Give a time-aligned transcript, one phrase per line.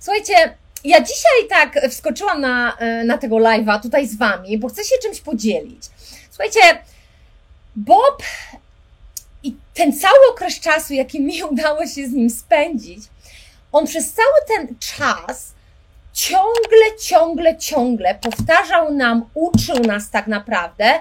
[0.00, 0.34] Słuchajcie,
[0.84, 4.94] ja dzisiaj tak wskoczyłam na, e, na tego live'a tutaj z Wami, bo chcę się
[5.02, 5.82] czymś podzielić.
[6.30, 6.60] Słuchajcie,
[7.76, 8.22] Bob
[9.42, 13.04] i ten cały okres czasu, jaki mi udało się z nim spędzić,
[13.72, 15.52] on przez cały ten czas
[16.12, 20.94] ciągle, ciągle, ciągle powtarzał nam, uczył nas tak naprawdę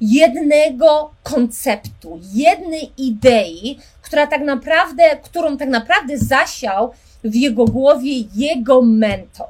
[0.00, 6.94] jednego konceptu, jednej idei, która tak naprawdę, którą tak naprawdę zasiał
[7.24, 9.46] w jego głowie jego mentor.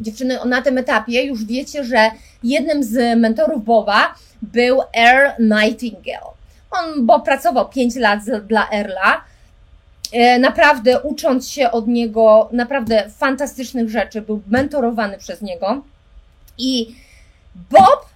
[0.00, 2.10] Dziewczyny, na tym etapie już wiecie, że
[2.42, 6.32] jednym z mentorów Boba był Earl Nightingale.
[6.70, 9.24] On, bo pracował 5 lat dla Erla,
[10.12, 15.82] e, naprawdę ucząc się od niego naprawdę fantastycznych rzeczy, był mentorowany przez niego
[16.58, 16.94] i
[17.70, 18.12] Bob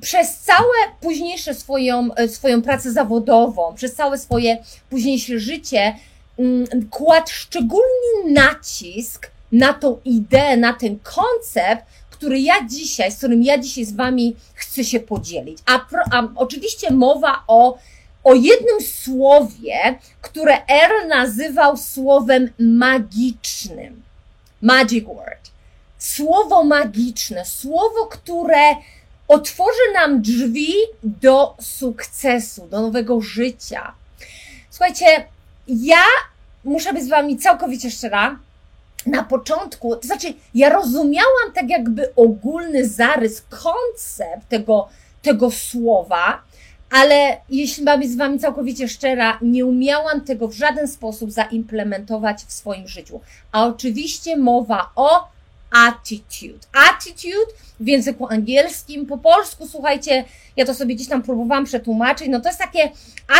[0.00, 4.58] przez całe późniejsze swoją, e, swoją pracę zawodową, przez całe swoje
[4.90, 5.94] późniejsze życie
[6.90, 13.58] kładł szczególny nacisk na tą ideę, na ten koncept, który ja dzisiaj, z którym ja
[13.58, 15.58] dzisiaj z Wami chcę się podzielić.
[15.66, 17.78] A, pro, a oczywiście mowa o,
[18.24, 24.02] o jednym słowie, które R nazywał słowem magicznym.
[24.62, 25.50] Magic word.
[25.98, 28.74] Słowo magiczne, słowo, które
[29.28, 30.72] otworzy nam drzwi
[31.02, 33.94] do sukcesu, do nowego życia.
[34.70, 35.26] Słuchajcie,
[35.68, 36.04] ja
[36.66, 38.38] muszę być z Wami całkowicie szczera.
[39.06, 44.88] Na początku, to znaczy, ja rozumiałam tak jakby ogólny zarys, koncept tego,
[45.22, 46.42] tego słowa,
[46.90, 52.44] ale jeśli mam być z Wami całkowicie szczera, nie umiałam tego w żaden sposób zaimplementować
[52.44, 53.20] w swoim życiu.
[53.52, 55.28] A oczywiście mowa o
[55.76, 56.66] attitude.
[56.72, 60.24] Attitude w języku angielskim, po polsku, słuchajcie,
[60.56, 62.90] ja to sobie gdzieś tam próbowałam przetłumaczyć, no to jest takie,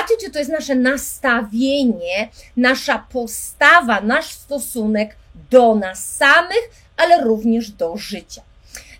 [0.00, 5.16] attitude to jest nasze nastawienie, nasza postawa, nasz stosunek
[5.50, 8.42] do nas samych, ale również do życia.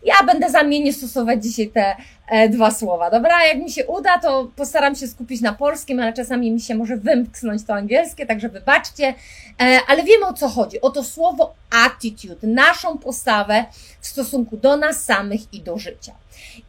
[0.07, 1.97] Ja będę zamiennie stosować dzisiaj te
[2.29, 3.47] e, dwa słowa, dobra?
[3.47, 6.97] Jak mi się uda, to postaram się skupić na polskim, ale czasami mi się może
[6.97, 9.15] wymknąć to angielskie, także wybaczcie.
[9.61, 10.81] E, ale wiemy o co chodzi.
[10.81, 11.55] O to słowo
[11.87, 13.65] attitude, naszą postawę
[14.01, 16.13] w stosunku do nas samych i do życia.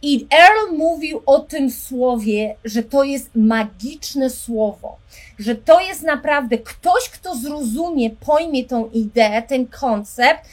[0.02, 4.98] I Earl mówił o tym słowie, że to jest magiczne słowo,
[5.40, 10.46] że to jest naprawdę ktoś, kto zrozumie, pojmie tą ideę, ten koncept,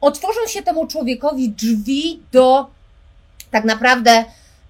[0.00, 2.66] otworzą się temu człowiekowi drzwi do
[3.50, 4.24] tak naprawdę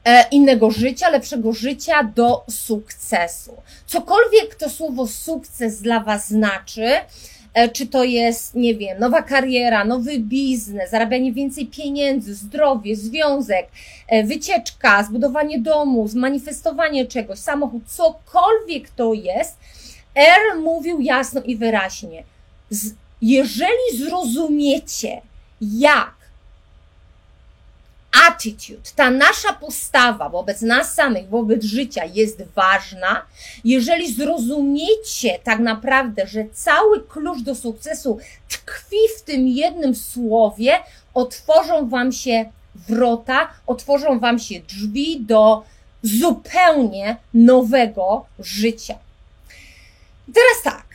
[0.04, 3.56] e, innego życia, lepszego życia, do sukcesu.
[3.86, 6.86] Cokolwiek to słowo sukces dla Was znaczy,
[7.54, 13.68] e, czy to jest, nie wiem, nowa kariera, nowy biznes, zarabianie więcej pieniędzy, zdrowie, związek,
[14.08, 19.56] e, wycieczka, zbudowanie domu, zmanifestowanie czegoś, samochód, cokolwiek to jest,
[20.14, 22.24] R mówił jasno i wyraźnie.
[22.70, 25.22] Z, jeżeli zrozumiecie,
[25.60, 26.20] jak
[28.26, 33.26] attitude, ta nasza postawa wobec nas samych, wobec życia jest ważna,
[33.64, 40.78] jeżeli zrozumiecie tak naprawdę, że cały klucz do sukcesu tkwi w tym jednym słowie,
[41.14, 45.62] otworzą Wam się wrota, otworzą Wam się drzwi do
[46.02, 48.94] zupełnie nowego życia.
[50.34, 50.89] Teraz tak,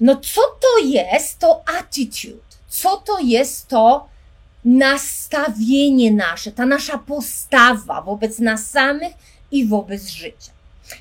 [0.00, 2.46] no co to jest to attitude?
[2.68, 4.08] Co to jest to
[4.64, 9.12] nastawienie nasze, ta nasza postawa wobec nas samych
[9.50, 10.52] i wobec życia?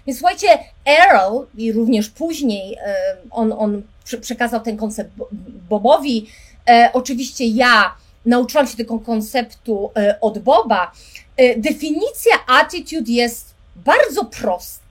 [0.07, 0.47] Więc słuchajcie,
[0.85, 2.77] Earl i również później
[3.31, 3.81] on, on
[4.21, 5.11] przekazał ten koncept
[5.69, 6.29] Bobowi.
[6.69, 7.95] E, oczywiście ja
[8.25, 10.91] nauczyłam się tego konceptu e, od Boba.
[11.37, 14.85] E, definicja attitude jest bardzo prosta.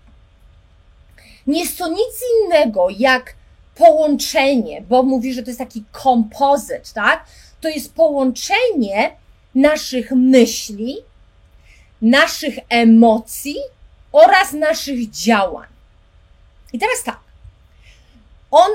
[1.46, 3.34] Nie jest to nic innego jak
[3.74, 7.26] połączenie, bo mówi, że to jest taki kompozyt, tak?
[7.60, 9.16] To jest połączenie
[9.54, 10.96] naszych myśli,
[12.02, 13.56] naszych emocji
[14.12, 15.68] oraz naszych działań.
[16.72, 17.20] I teraz tak.
[18.50, 18.70] On,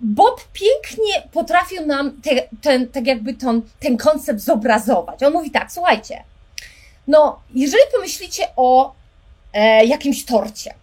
[0.00, 2.30] Bob pięknie potrafił nam te,
[2.62, 5.22] ten, tak jakby ten, ten koncept zobrazować.
[5.22, 6.24] On mówi tak, słuchajcie,
[7.06, 8.94] no, jeżeli pomyślicie o
[9.52, 10.74] e, jakimś torcie,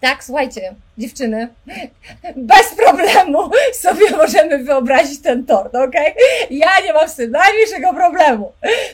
[0.00, 1.48] tak, słuchajcie, dziewczyny,
[2.36, 5.94] bez problemu sobie możemy wyobrazić ten tort, ok?
[6.50, 8.52] Ja nie mam z tym najmniejszego problemu.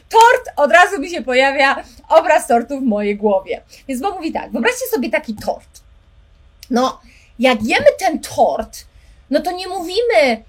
[0.08, 3.62] Tort, od razu mi się pojawia obraz tortu w mojej głowie.
[3.88, 5.80] Więc Bob mówi tak, wyobraźcie sobie taki tort.
[6.70, 7.00] No,
[7.38, 8.78] jak jemy ten tort,
[9.30, 10.44] no to nie mówimy,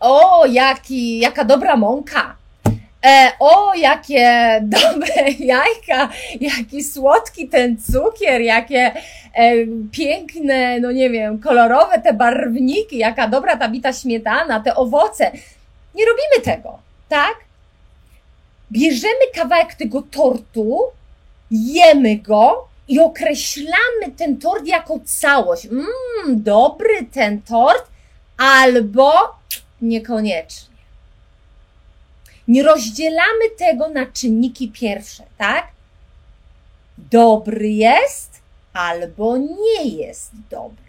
[0.00, 2.36] o, jaki, jaka dobra mąka,
[3.04, 6.08] E, o, jakie dobre jajka,
[6.40, 8.92] jaki słodki ten cukier, jakie
[9.34, 9.52] e,
[9.92, 15.32] piękne, no nie wiem, kolorowe te barwniki, jaka dobra ta bita śmietana, te owoce.
[15.94, 16.78] Nie robimy tego,
[17.08, 17.34] tak?
[18.72, 20.78] Bierzemy kawałek tego tortu,
[21.50, 25.66] jemy go i określamy ten tort jako całość.
[25.66, 27.84] Mmm, dobry ten tort,
[28.38, 29.12] albo
[29.82, 30.73] niekoniecznie.
[32.48, 35.68] Nie rozdzielamy tego na czynniki pierwsze, tak?
[36.98, 38.30] Dobry jest
[38.72, 40.84] albo nie jest dobry.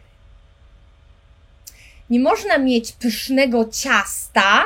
[2.09, 4.63] Nie można mieć pysznego ciasta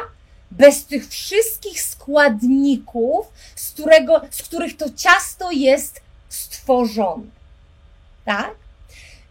[0.52, 7.24] bez tych wszystkich składników, z, którego, z których to ciasto jest stworzone.
[8.26, 8.56] Tak?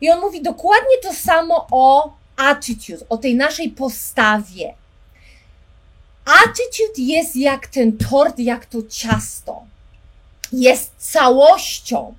[0.01, 4.75] I on mówi dokładnie to samo o attitude, o tej naszej postawie.
[6.29, 9.63] Attitude jest jak ten tort, jak to ciasto.
[10.53, 12.15] Jest całością.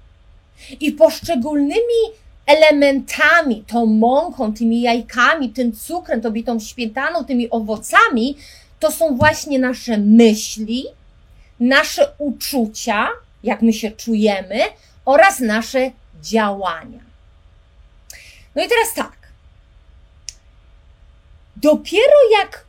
[0.79, 2.01] I poszczególnymi
[2.45, 8.38] elementami, tą mąką, tymi jajkami, tym cukrem, tą bitą śmietaną, tymi owocami,
[8.79, 10.85] to są właśnie nasze myśli,
[11.59, 13.09] nasze uczucia,
[13.44, 14.59] jak my się czujemy,
[15.05, 15.91] oraz nasze
[16.21, 17.00] działania.
[18.55, 19.17] No i teraz tak.
[21.55, 22.69] Dopiero jak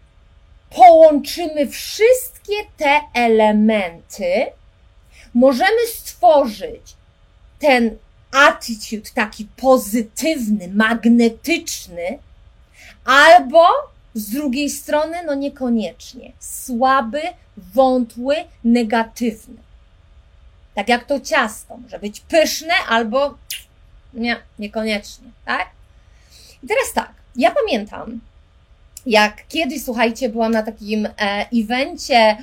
[0.71, 4.47] połączymy wszystkie te elementy,
[5.35, 6.95] możemy stworzyć
[7.59, 7.97] ten
[8.33, 12.19] attitude taki pozytywny, magnetyczny,
[13.05, 13.67] albo
[14.15, 17.23] z drugiej strony, no niekoniecznie, słaby,
[17.57, 19.57] wątły, negatywny.
[20.75, 23.39] Tak jak to ciasto, może być pyszne albo
[24.15, 25.71] nie, niekoniecznie, tak?
[26.63, 28.21] I teraz tak, ja pamiętam,
[29.07, 32.37] jak kiedyś, słuchajcie, byłam na takim e, evencie,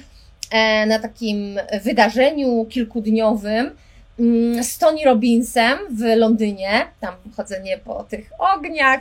[0.52, 3.72] e, na takim wydarzeniu kilkudniowym
[4.20, 9.00] mm, z Tony Robbinsem w Londynie, tam chodzenie po tych ogniach,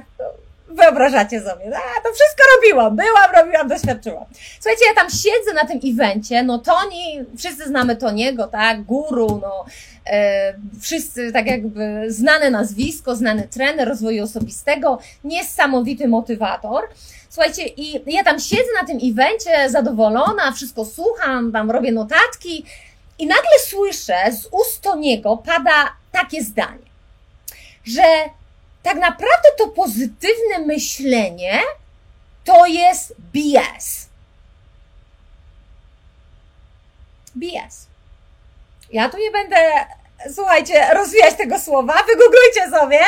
[0.69, 4.25] wyobrażacie sobie, a to wszystko robiłam, byłam, robiłam, doświadczyłam.
[4.61, 9.65] Słuchajcie, ja tam siedzę na tym evencie, no Toni, wszyscy znamy Toniego, tak, guru, no,
[10.07, 16.85] e, wszyscy tak jakby znane nazwisko, znany trener rozwoju osobistego, niesamowity motywator.
[17.31, 22.65] Słuchajcie, i ja tam siedzę na tym evencie, zadowolona, wszystko słucham, tam robię notatki
[23.19, 26.87] i nagle słyszę z ust Toniego pada takie zdanie,
[27.85, 28.03] że
[28.87, 31.61] tak naprawdę to pozytywne myślenie
[32.45, 34.09] to jest BS.
[37.35, 37.87] BS.
[38.93, 39.57] Ja tu nie będę,
[40.35, 43.01] słuchajcie, rozwijać tego słowa, wygooglujcie sobie.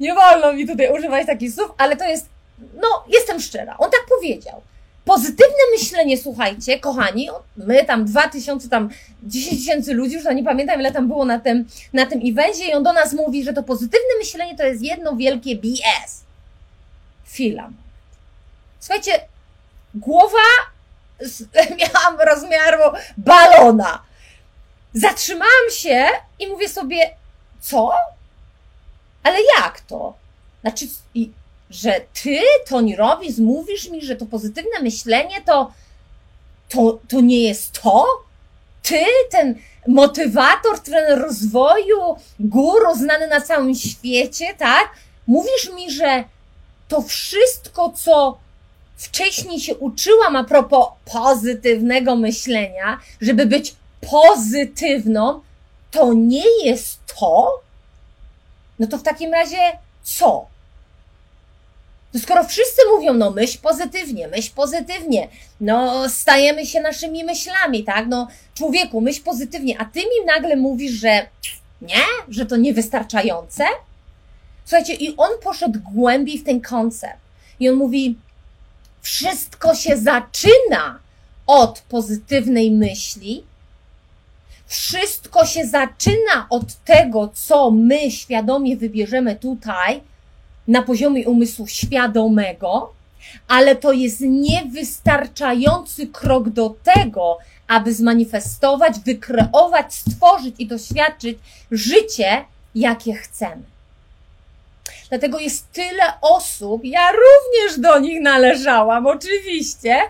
[0.00, 2.26] Nie wolno mi tutaj używać takich słów, ale to jest,
[2.74, 3.76] no, jestem szczera.
[3.78, 4.62] On tak powiedział.
[5.08, 8.88] Pozytywne myślenie, słuchajcie, kochani, my tam 2000, tam
[9.22, 12.74] 10 tysięcy ludzi, już nie pamiętam ile tam było na tym, na tym evencie i
[12.74, 16.24] on do nas mówi, że to pozytywne myślenie to jest jedno wielkie BS.
[17.26, 17.70] Chwila.
[18.80, 19.20] Słuchajcie,
[19.94, 20.48] głowa
[21.78, 22.82] miałam rozmiaru
[23.16, 24.02] balona.
[24.94, 26.06] Zatrzymałam się
[26.38, 27.10] i mówię sobie,
[27.60, 27.92] co?
[29.22, 30.14] Ale jak to?
[30.60, 30.86] Znaczy,
[31.70, 35.72] że ty, Tony Robbins, mówisz mi, że to pozytywne myślenie to,
[36.68, 38.06] to, to nie jest to?
[38.82, 39.54] Ty, ten
[39.88, 44.90] motywator, trener rozwoju, guru znany na całym świecie, tak?
[45.26, 46.24] Mówisz mi, że
[46.88, 48.38] to wszystko, co
[48.96, 53.74] wcześniej się uczyłam a propos pozytywnego myślenia, żeby być
[54.10, 55.40] pozytywną,
[55.90, 57.60] to nie jest to?
[58.78, 60.46] No to w takim razie co?
[62.12, 65.28] To skoro wszyscy mówią, no myśl pozytywnie, myśl pozytywnie,
[65.60, 68.06] no stajemy się naszymi myślami, tak?
[68.08, 71.26] No człowieku, myśl pozytywnie, a ty mi nagle mówisz, że
[71.82, 73.64] nie, że to niewystarczające?
[74.64, 77.18] Słuchajcie, i on poszedł głębiej w ten koncept.
[77.60, 78.18] I on mówi,
[79.02, 80.98] wszystko się zaczyna
[81.46, 83.44] od pozytywnej myśli,
[84.66, 90.00] wszystko się zaczyna od tego, co my świadomie wybierzemy tutaj,
[90.68, 92.92] na poziomie umysłu świadomego,
[93.48, 101.38] ale to jest niewystarczający krok do tego, aby zmanifestować, wykreować, stworzyć i doświadczyć
[101.70, 102.44] życie,
[102.74, 103.62] jakie chcemy.
[105.08, 110.00] Dlatego jest tyle osób, ja również do nich należałam, oczywiście,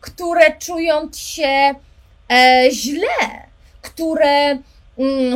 [0.00, 1.74] które czują się
[2.32, 3.46] e, źle,
[3.82, 4.58] które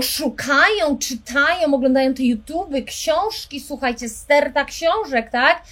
[0.03, 5.63] szukają, czytają, oglądają te YouTube, książki, słuchajcie, sterta książek, tak?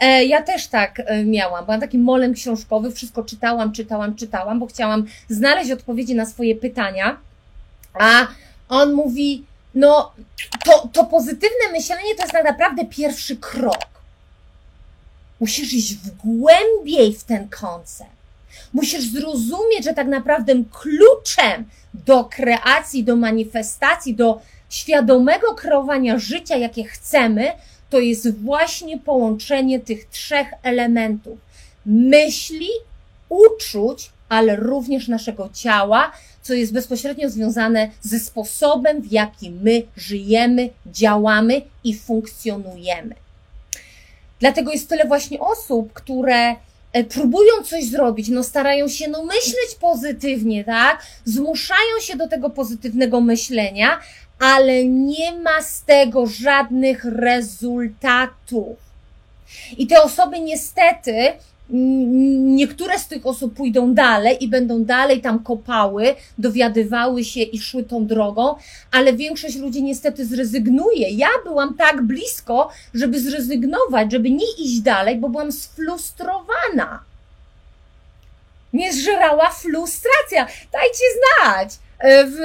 [0.00, 1.64] E, ja też tak e, miałam.
[1.64, 7.16] Byłam takim molem książkowy, wszystko czytałam, czytałam, czytałam, bo chciałam znaleźć odpowiedzi na swoje pytania.
[7.94, 8.26] A
[8.68, 9.44] on mówi,
[9.74, 10.12] no,
[10.64, 13.86] to, to pozytywne myślenie to jest tak naprawdę pierwszy krok.
[15.40, 18.21] Musisz iść w głębiej w ten koncept.
[18.72, 24.40] Musisz zrozumieć, że tak naprawdę kluczem do kreacji, do manifestacji, do
[24.70, 27.52] świadomego kreowania życia, jakie chcemy,
[27.90, 31.38] to jest właśnie połączenie tych trzech elementów:
[31.86, 32.68] myśli,
[33.28, 40.70] uczuć, ale również naszego ciała, co jest bezpośrednio związane ze sposobem, w jaki my żyjemy,
[40.86, 43.14] działamy i funkcjonujemy.
[44.40, 46.56] Dlatego jest tyle właśnie osób, które
[47.08, 51.06] próbują coś zrobić, no starają się no myśleć pozytywnie, tak?
[51.24, 54.00] Zmuszają się do tego pozytywnego myślenia,
[54.38, 58.76] ale nie ma z tego żadnych rezultatów.
[59.78, 61.32] I te osoby niestety,
[61.70, 67.84] niektóre z tych osób pójdą dalej i będą dalej tam kopały, dowiadywały się i szły
[67.84, 68.54] tą drogą,
[68.90, 71.10] ale większość ludzi niestety zrezygnuje.
[71.10, 77.04] Ja byłam tak blisko, żeby zrezygnować, żeby nie iść dalej, bo byłam sfrustrowana.
[78.72, 80.46] Mnie zżerała frustracja.
[80.72, 82.36] Dajcie znać w,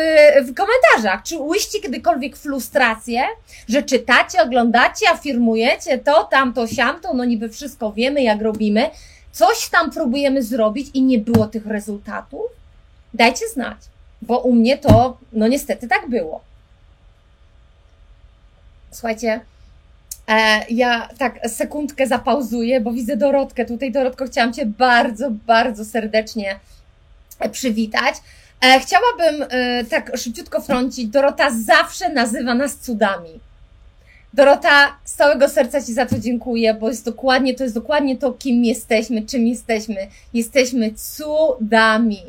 [0.47, 3.21] w komentarzach, czy łyście kiedykolwiek frustrację,
[3.69, 8.89] że czytacie, oglądacie, afirmujecie to, tamto, siamto, no niby wszystko wiemy, jak robimy,
[9.31, 12.41] coś tam próbujemy zrobić i nie było tych rezultatów?
[13.13, 13.77] Dajcie znać,
[14.21, 16.41] bo u mnie to, no niestety tak było.
[18.91, 19.41] Słuchajcie,
[20.27, 23.65] e, ja tak sekundkę zapauzuję, bo widzę Dorotkę.
[23.65, 26.59] Tutaj, Dorotko, chciałam Cię bardzo, bardzo serdecznie
[27.51, 28.15] przywitać.
[28.61, 31.07] E, chciałabym e, tak szybciutko frącić.
[31.07, 33.39] Dorota zawsze nazywa nas cudami.
[34.33, 38.31] Dorota, z całego serca Ci za to dziękuję, bo jest dokładnie, to jest dokładnie to,
[38.31, 40.07] kim jesteśmy, czym jesteśmy.
[40.33, 42.23] Jesteśmy cudami.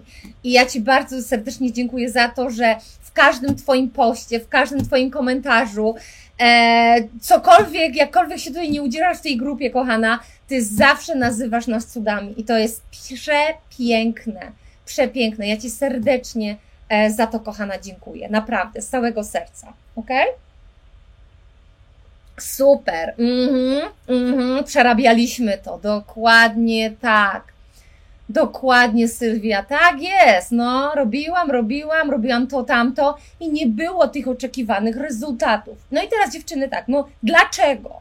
[0.44, 4.84] I ja Ci bardzo serdecznie dziękuję za to, że w każdym Twoim poście, w każdym
[4.84, 5.94] Twoim komentarzu,
[6.40, 11.86] e, cokolwiek, jakkolwiek się tutaj nie udzielasz w tej grupie, kochana, Ty zawsze nazywasz nas
[11.86, 12.40] cudami.
[12.40, 14.52] I to jest przepiękne
[14.88, 15.48] przepiękne.
[15.48, 16.56] Ja Ci serdecznie
[16.88, 18.28] e, za to, kochana, dziękuję.
[18.28, 19.72] Naprawdę, z całego serca.
[19.96, 20.10] Ok?
[22.40, 23.14] Super.
[23.18, 24.64] Mhm, mhm.
[24.64, 25.78] Przerabialiśmy to.
[25.78, 27.42] Dokładnie tak.
[28.28, 29.62] Dokładnie, Sylwia.
[29.62, 30.52] Tak jest.
[30.52, 35.78] No, robiłam, robiłam, robiłam to, tamto i nie było tych oczekiwanych rezultatów.
[35.90, 36.88] No i teraz, dziewczyny, tak.
[36.88, 38.00] No, dlaczego?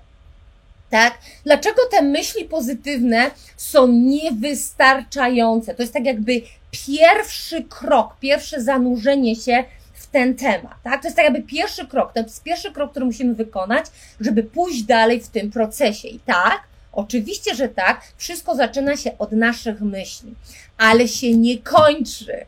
[0.89, 1.17] Tak?
[1.43, 5.75] Dlaczego te myśli pozytywne są niewystarczające?
[5.75, 6.41] To jest tak jakby
[6.71, 11.01] pierwszy krok, pierwsze zanurzenie się w ten temat, tak?
[11.01, 13.85] To jest tak jakby pierwszy krok, to jest pierwszy krok, który musimy wykonać,
[14.19, 16.07] żeby pójść dalej w tym procesie.
[16.07, 16.59] I tak,
[16.91, 20.33] oczywiście, że tak, wszystko zaczyna się od naszych myśli,
[20.77, 22.45] ale się nie kończy.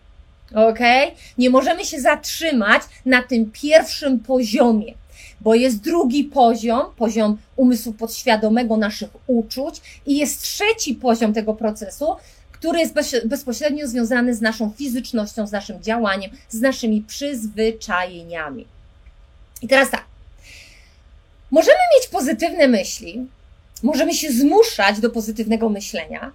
[0.55, 0.79] Ok?
[1.37, 4.93] Nie możemy się zatrzymać na tym pierwszym poziomie
[5.41, 12.15] bo jest drugi poziom, poziom umysłu podświadomego naszych uczuć i jest trzeci poziom tego procesu,
[12.59, 12.93] który jest
[13.25, 18.67] bezpośrednio związany z naszą fizycznością, z naszym działaniem, z naszymi przyzwyczajeniami.
[19.61, 20.05] I teraz tak.
[21.51, 23.27] Możemy mieć pozytywne myśli,
[23.83, 26.31] możemy się zmuszać do pozytywnego myślenia,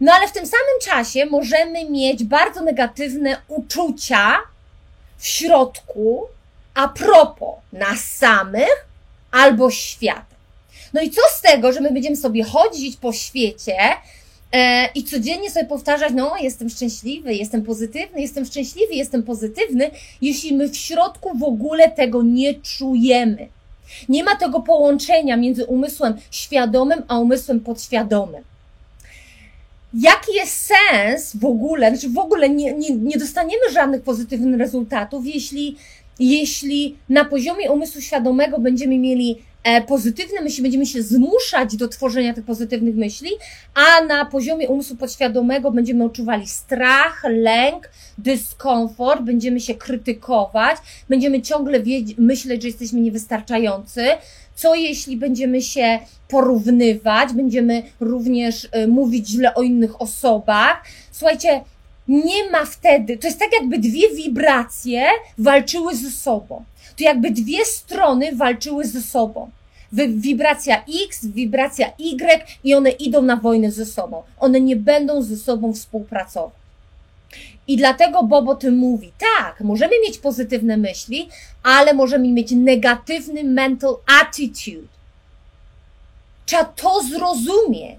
[0.00, 4.38] no ale w tym samym czasie możemy mieć bardzo negatywne uczucia
[5.18, 6.26] w środku,
[6.74, 8.86] a propos nas samych
[9.30, 10.24] albo świata.
[10.92, 13.76] No i co z tego, że my będziemy sobie chodzić po świecie
[14.94, 19.90] i codziennie sobie powtarzać, no jestem szczęśliwy, jestem pozytywny, jestem szczęśliwy, jestem pozytywny,
[20.22, 23.48] jeśli my w środku w ogóle tego nie czujemy.
[24.08, 28.42] Nie ma tego połączenia między umysłem świadomym a umysłem podświadomym.
[29.94, 35.26] Jaki jest sens w ogóle, znaczy w ogóle nie, nie, nie dostaniemy żadnych pozytywnych rezultatów,
[35.26, 35.76] jeśli
[36.18, 39.42] jeśli na poziomie umysłu świadomego będziemy mieli e,
[39.86, 43.30] pozytywne myśli, będziemy się zmuszać do tworzenia tych pozytywnych myśli,
[43.74, 50.76] a na poziomie umysłu podświadomego będziemy odczuwali strach, lęk, dyskomfort, będziemy się krytykować,
[51.08, 51.78] będziemy ciągle
[52.18, 54.04] myśleć, że jesteśmy niewystarczający.
[54.54, 60.84] Co jeśli będziemy się porównywać, będziemy również y, mówić źle o innych osobach?
[61.12, 61.60] Słuchajcie,
[62.12, 65.06] nie ma wtedy, to jest tak jakby dwie wibracje
[65.38, 66.64] walczyły ze sobą.
[66.96, 69.50] To jakby dwie strony walczyły ze sobą.
[70.08, 74.22] Wibracja X, wibracja Y i one idą na wojnę ze sobą.
[74.40, 76.62] One nie będą ze sobą współpracować.
[77.68, 79.12] I dlatego Bob o tym mówi.
[79.18, 81.28] Tak, możemy mieć pozytywne myśli,
[81.62, 84.88] ale możemy mieć negatywny mental attitude.
[86.46, 87.98] Trzeba to zrozumieć.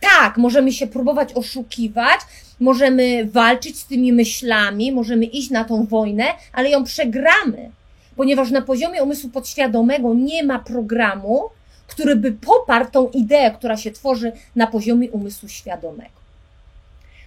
[0.00, 2.20] Tak, możemy się próbować oszukiwać,
[2.60, 7.70] możemy walczyć z tymi myślami, możemy iść na tą wojnę, ale ją przegramy,
[8.16, 11.50] ponieważ na poziomie umysłu podświadomego nie ma programu,
[11.86, 16.16] który by poparł tą ideę, która się tworzy na poziomie umysłu świadomego.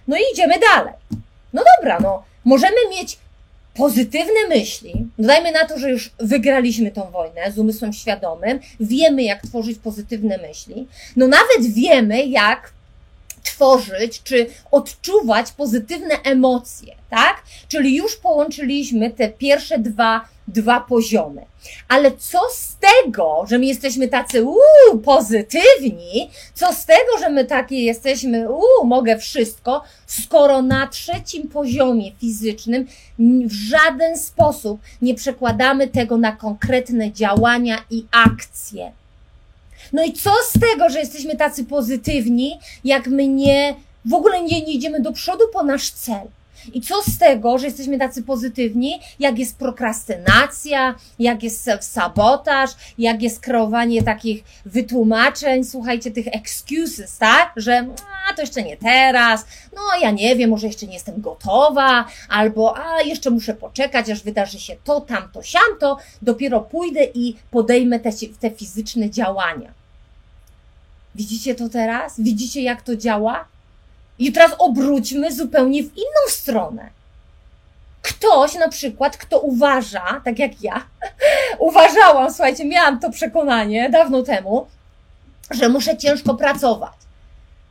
[0.08, 0.94] No i idziemy dalej.
[1.52, 3.18] No dobra, no, możemy mieć
[3.74, 9.42] pozytywne myśli, dodajmy na to, że już wygraliśmy tą wojnę z umysłem świadomym, wiemy jak
[9.42, 12.72] tworzyć pozytywne myśli, no nawet wiemy jak
[13.60, 17.42] tworzyć czy odczuwać pozytywne emocje, tak?
[17.68, 21.44] Czyli już połączyliśmy te pierwsze dwa, dwa poziomy.
[21.88, 27.44] Ale co z tego, że my jesteśmy tacy uuu, pozytywni, co z tego, że my
[27.44, 32.86] takie jesteśmy uuu, mogę wszystko, skoro na trzecim poziomie fizycznym
[33.46, 38.92] w żaden sposób nie przekładamy tego na konkretne działania i akcje.
[39.92, 44.60] No i co z tego, że jesteśmy tacy pozytywni, jak my nie, w ogóle nie,
[44.60, 46.28] nie idziemy do przodu po nasz cel?
[46.72, 52.68] I co z tego, że jesteśmy tacy pozytywni, jak jest prokrastynacja, jak jest self-sabotaż,
[52.98, 57.52] jak jest kreowanie takich wytłumaczeń, słuchajcie, tych excuses, tak?
[57.56, 57.86] Że
[58.30, 59.44] a, to jeszcze nie teraz,
[59.74, 64.22] no ja nie wiem, może jeszcze nie jestem gotowa, albo a, jeszcze muszę poczekać, aż
[64.22, 69.79] wydarzy się to, tamto, siamto, dopiero pójdę i podejmę te, te fizyczne działania.
[71.14, 72.20] Widzicie to teraz?
[72.20, 73.44] Widzicie, jak to działa?
[74.18, 76.90] I teraz obróćmy zupełnie w inną stronę.
[78.02, 80.86] Ktoś na przykład, kto uważa, tak jak ja,
[81.68, 84.66] uważałam, słuchajcie, miałam to przekonanie dawno temu,
[85.50, 87.00] że muszę ciężko pracować.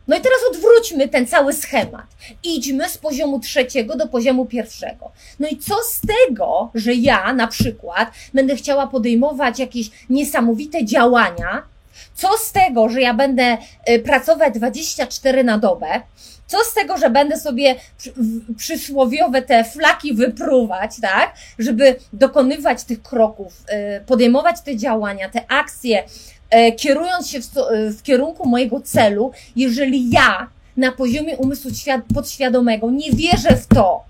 [0.09, 2.05] No i teraz odwróćmy ten cały schemat.
[2.43, 5.11] Idźmy z poziomu trzeciego do poziomu pierwszego.
[5.39, 11.63] No i co z tego, że ja na przykład będę chciała podejmować jakieś niesamowite działania,
[12.15, 13.57] co z tego, że ja będę
[13.89, 16.01] y, pracować 24 na dobę?
[16.47, 17.75] Co z tego, że będę sobie
[18.57, 21.33] przysłowiowe te flaki wypruwać, tak?
[21.59, 23.63] Żeby dokonywać tych kroków,
[23.99, 27.49] y, podejmować te działania, te akcje, y, kierując się w,
[27.97, 31.71] w kierunku mojego celu, jeżeli ja na poziomie umysłu
[32.15, 34.03] podświadomego nie wierzę w to,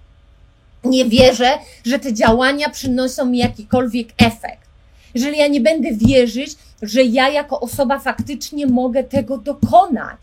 [0.83, 4.69] nie wierzę, że te działania przynoszą mi jakikolwiek efekt.
[5.13, 10.17] Jeżeli ja nie będę wierzyć, że ja jako osoba faktycznie mogę tego dokonać.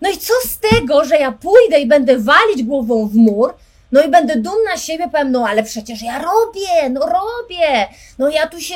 [0.00, 3.54] No i co z tego, że ja pójdę i będę walić głową w mur,
[3.96, 8.28] no i będę dumna z siebie, powiem, no ale przecież ja robię, no robię, no
[8.28, 8.74] ja tu się,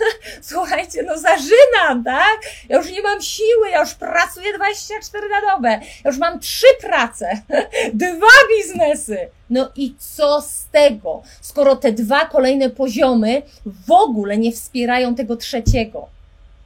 [0.50, 2.38] słuchajcie, no zażynam, tak?
[2.68, 5.68] Ja już nie mam siły, ja już pracuję 24 na dobę,
[6.04, 7.42] ja już mam trzy prace,
[7.94, 8.26] dwa
[8.56, 9.28] biznesy.
[9.50, 13.42] No i co z tego, skoro te dwa kolejne poziomy
[13.86, 16.17] w ogóle nie wspierają tego trzeciego?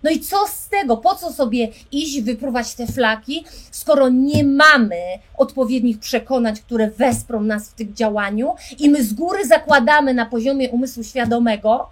[0.02, 0.96] No i co z tego?
[0.96, 5.00] Po co sobie iść wyprówać te flaki, skoro nie mamy
[5.36, 10.70] odpowiednich przekonań, które wesprą nas w tym działaniu i my z góry zakładamy na poziomie
[10.70, 11.90] umysłu świadomego,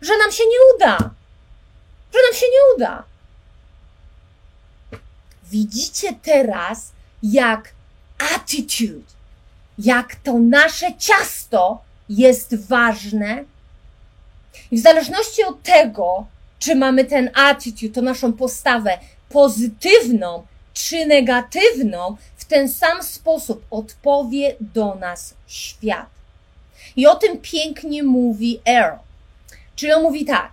[0.00, 1.10] że nam się nie uda.
[2.12, 3.04] Że nam się nie uda.
[5.50, 7.72] Widzicie teraz, jak
[8.34, 9.12] attitude,
[9.78, 13.44] jak to nasze ciasto jest ważne.
[14.70, 16.26] I w zależności od tego,
[16.66, 18.98] czy mamy ten attitude, to naszą postawę
[19.28, 26.06] pozytywną czy negatywną, w ten sam sposób odpowie do nas świat.
[26.96, 28.96] I o tym pięknie mówi Earl.
[29.76, 30.52] Czyli on mówi tak,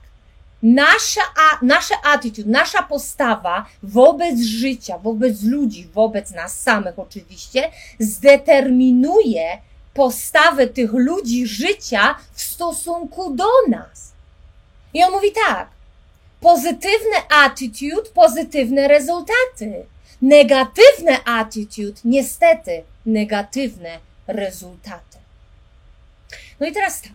[0.63, 9.57] nasza, a, nasze attitude, nasza postawa wobec życia, wobec ludzi, wobec nas samych oczywiście, zdeterminuje
[9.93, 14.11] postawę tych ludzi życia w stosunku do nas.
[14.93, 15.72] I on mówi tak,
[16.43, 19.85] Pozytywne attitude, pozytywne rezultaty.
[20.21, 25.17] Negatywne attitude, niestety, negatywne rezultaty.
[26.59, 27.11] No i teraz tak.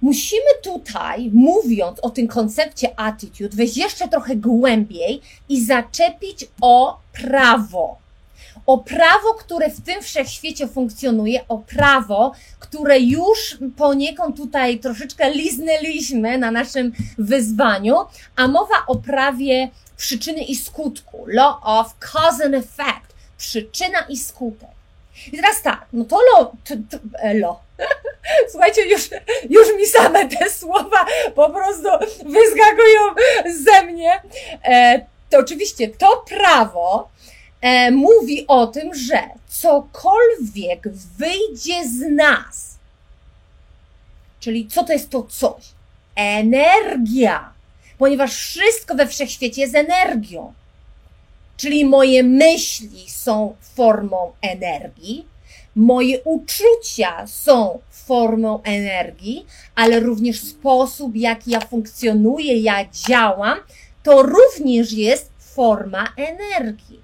[0.00, 8.03] Musimy tutaj, mówiąc o tym koncepcie attitude, wejść jeszcze trochę głębiej i zaczepić o prawo
[8.66, 16.38] o prawo, które w tym wszechświecie funkcjonuje, o prawo, które już poniekąd tutaj troszeczkę liznęliśmy
[16.38, 17.96] na naszym wyzwaniu,
[18.36, 24.68] a mowa o prawie przyczyny i skutku, law of cause and effect, przyczyna i skutek.
[25.32, 27.60] I teraz tak, no to lo, to, e, lo.
[28.50, 29.10] Słuchajcie, już,
[29.50, 31.88] już mi same te słowa po prostu
[32.24, 33.00] wyskakują
[33.64, 34.22] ze mnie.
[34.64, 37.08] E, to oczywiście to prawo
[37.64, 42.78] e, mówi o tym, że cokolwiek wyjdzie z nas,
[44.40, 45.74] czyli co to jest to coś?
[46.16, 47.52] energia,
[47.98, 50.52] ponieważ wszystko we wszechświecie jest energią.
[51.56, 55.26] Czyli moje myśli są formą energii,
[55.76, 63.58] moje uczucia są formą energii, ale również sposób, jak ja funkcjonuję, ja działam,
[64.02, 67.03] to również jest forma energii.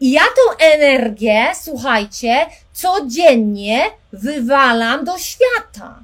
[0.00, 6.00] I ja tą energię, słuchajcie, codziennie wywalam do świata.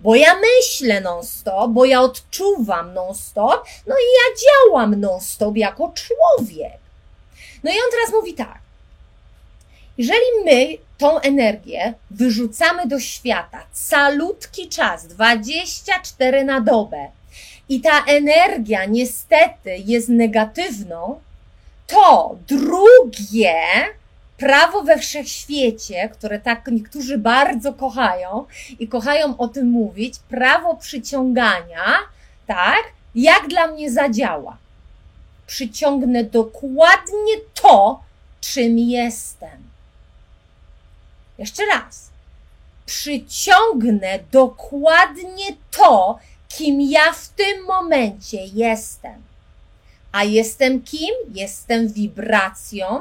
[0.00, 6.78] Bo ja myślę non-stop, bo ja odczuwam non-stop, no i ja działam non-stop jako człowiek.
[7.64, 8.58] No i on teraz mówi tak.
[9.98, 17.08] Jeżeli my tą energię wyrzucamy do świata calutki czas, 24 na dobę,
[17.68, 21.20] i ta energia niestety jest negatywną,
[21.86, 23.54] to drugie
[24.36, 28.44] prawo we wszechświecie, które tak niektórzy bardzo kochają
[28.78, 31.84] i kochają o tym mówić, prawo przyciągania,
[32.46, 32.82] tak,
[33.14, 34.56] jak dla mnie zadziała.
[35.46, 38.02] Przyciągnę dokładnie to,
[38.40, 39.64] czym jestem.
[41.38, 42.10] Jeszcze raz.
[42.86, 46.18] Przyciągnę dokładnie to,
[46.48, 49.33] kim ja w tym momencie jestem.
[50.14, 51.14] A jestem kim?
[51.34, 53.00] Jestem wibracją,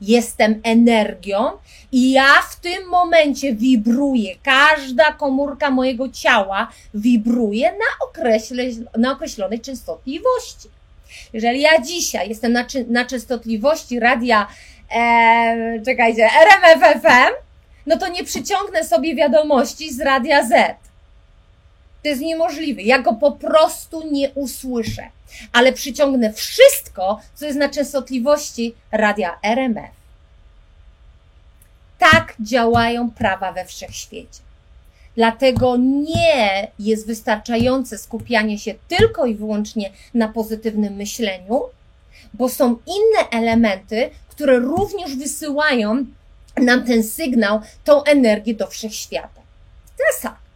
[0.00, 1.50] jestem energią
[1.92, 4.36] i ja w tym momencie wibruję.
[4.42, 8.64] Każda komórka mojego ciała wibruje na, określe,
[8.98, 10.68] na określonej częstotliwości.
[11.32, 14.46] Jeżeli ja dzisiaj jestem na, na częstotliwości radia,
[14.96, 17.34] e, czekajcie, RMFFM,
[17.86, 20.76] no to nie przyciągnę sobie wiadomości z radia Z.
[22.02, 22.82] To jest niemożliwe.
[22.82, 25.02] Ja go po prostu nie usłyszę.
[25.52, 29.90] Ale przyciągnę wszystko, co jest na częstotliwości radia RMF.
[31.98, 34.40] Tak działają prawa we wszechświecie.
[35.16, 41.62] Dlatego nie jest wystarczające skupianie się tylko i wyłącznie na pozytywnym myśleniu,
[42.34, 46.04] bo są inne elementy, które również wysyłają
[46.56, 49.40] nam ten sygnał, tą energię do wszechświata.
[49.98, 50.47] Teraz tak.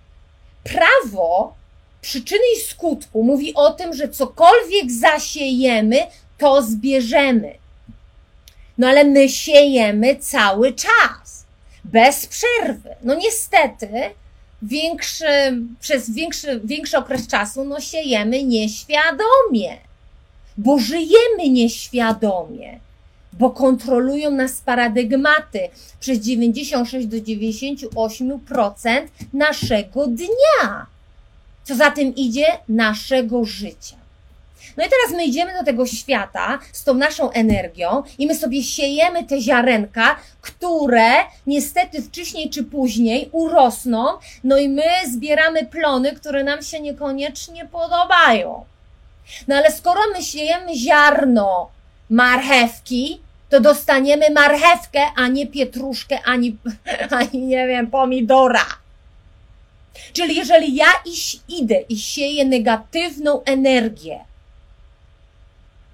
[0.64, 1.54] Prawo
[2.00, 5.96] przyczyny i skutku mówi o tym, że cokolwiek zasiejemy,
[6.38, 7.54] to zbierzemy.
[8.78, 11.44] No ale my siejemy cały czas,
[11.84, 12.96] bez przerwy.
[13.02, 13.88] No niestety,
[14.62, 19.78] większy, przez większy, większy okres czasu, no siejemy nieświadomie,
[20.56, 22.80] bo żyjemy nieświadomie
[23.32, 25.68] bo kontrolują nas paradygmaty
[26.00, 30.86] przez 96 do 98% naszego dnia.
[31.64, 32.46] Co za tym idzie?
[32.68, 33.96] Naszego życia.
[34.76, 38.62] No i teraz my idziemy do tego świata z tą naszą energią i my sobie
[38.62, 41.10] siejemy te ziarenka, które
[41.46, 44.06] niestety wcześniej czy później urosną,
[44.44, 48.64] no i my zbieramy plony, które nam się niekoniecznie podobają.
[49.48, 51.70] No ale skoro my siejemy ziarno
[52.12, 53.20] marchewki,
[53.50, 56.56] to dostaniemy marchewkę, a nie pietruszkę, ani,
[57.18, 58.66] ani nie wiem, pomidora.
[60.12, 64.20] Czyli jeżeli ja iś, idę i sieję negatywną energię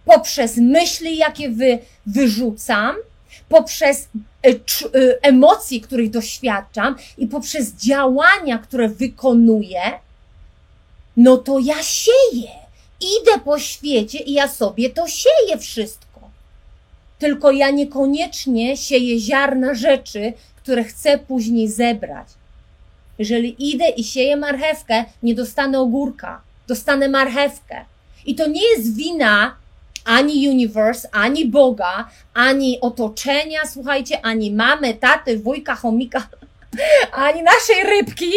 [0.08, 2.96] poprzez myśli, jakie wy, wyrzucam,
[3.48, 4.08] poprzez
[4.46, 4.54] e, e,
[5.22, 9.82] emocje, których doświadczam i poprzez działania, które wykonuję,
[11.16, 12.50] no to ja sieję.
[13.00, 16.07] Idę po świecie i ja sobie to sieję wszystko.
[17.18, 22.28] Tylko ja niekoniecznie sieję ziarna rzeczy, które chcę później zebrać.
[23.18, 27.84] Jeżeli idę i sieję marchewkę, nie dostanę ogórka, dostanę marchewkę.
[28.26, 29.56] I to nie jest wina
[30.04, 36.28] ani universe, ani Boga, ani otoczenia, słuchajcie, ani mamy, taty, wujka, chomika,
[37.12, 38.32] ani naszej rybki,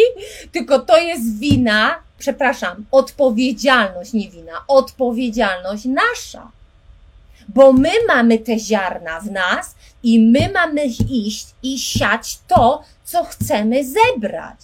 [0.52, 6.50] tylko to jest wina, przepraszam, odpowiedzialność, nie wina, odpowiedzialność nasza
[7.54, 13.24] bo my mamy te ziarna w nas i my mamy iść i siać to, co
[13.24, 14.58] chcemy zebrać.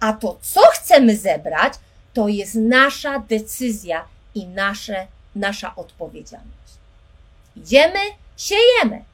[0.00, 1.74] A to, co chcemy zebrać,
[2.14, 4.04] to jest nasza decyzja
[4.34, 6.72] i nasze, nasza odpowiedzialność.
[7.56, 7.98] Idziemy,
[8.36, 9.04] siejemy.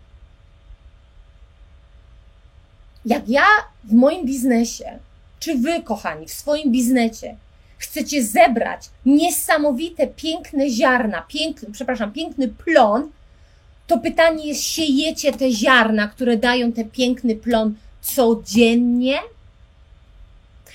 [3.04, 3.46] Jak ja
[3.84, 4.98] w moim biznesie,
[5.40, 7.36] czy wy, kochani, w swoim biznesie,
[7.84, 13.10] chcecie zebrać niesamowite, piękne ziarna, piękny, przepraszam, piękny plon,
[13.86, 19.18] to pytanie jest, siejecie te ziarna, które dają ten piękny plon codziennie?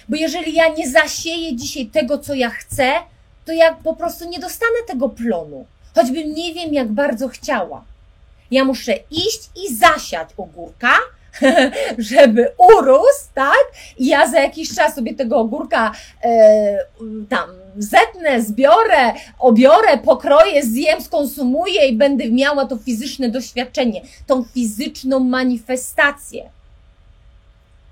[0.09, 2.93] Bo jeżeli ja nie zasieję dzisiaj tego, co ja chcę,
[3.45, 7.83] to ja po prostu nie dostanę tego plonu, choćbym nie wiem, jak bardzo chciała.
[8.51, 10.93] Ja muszę iść i zasiać ogórka,
[11.97, 13.63] żeby urósł, tak?
[13.97, 15.91] I ja za jakiś czas sobie tego ogórka
[16.23, 16.79] e,
[17.29, 25.19] tam zetnę, zbiorę, obiorę, pokroję, zjem, skonsumuję i będę miała to fizyczne doświadczenie, tą fizyczną
[25.19, 26.49] manifestację.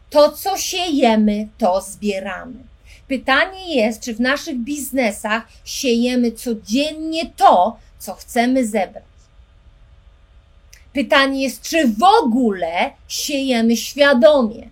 [0.10, 2.68] To, co siejemy, to zbieramy.
[3.08, 9.04] Pytanie jest, czy w naszych biznesach siejemy codziennie to, co chcemy zebrać.
[10.98, 14.70] Pytanie jest, czy w ogóle siejemy świadomie.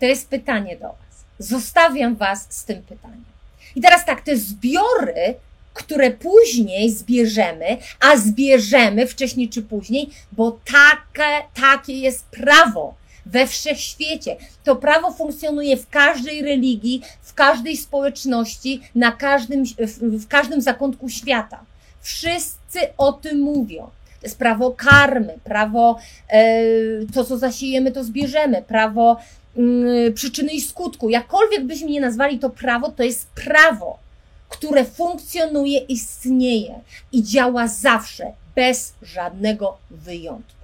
[0.00, 1.24] To jest pytanie do Was.
[1.38, 3.24] Zostawiam Was z tym pytaniem.
[3.76, 5.34] I teraz tak, te zbiory,
[5.74, 12.94] które później zbierzemy, a zbierzemy wcześniej czy później, bo takie, takie jest prawo
[13.26, 14.36] we wszechświecie.
[14.64, 19.64] To prawo funkcjonuje w każdej religii, w każdej społeczności, na każdym,
[20.00, 21.64] w, każdym zakątku świata.
[22.00, 22.57] Wszyscy
[22.98, 23.90] o tym mówią.
[24.20, 26.62] To jest prawo karmy, prawo e,
[27.14, 29.16] to, co zasiejemy, to zbierzemy, prawo
[29.56, 31.10] mm, przyczyny i skutku.
[31.10, 33.98] Jakkolwiek byśmy nie nazwali to prawo, to jest prawo,
[34.48, 36.80] które funkcjonuje, istnieje
[37.12, 40.58] i działa zawsze, bez żadnego wyjątku.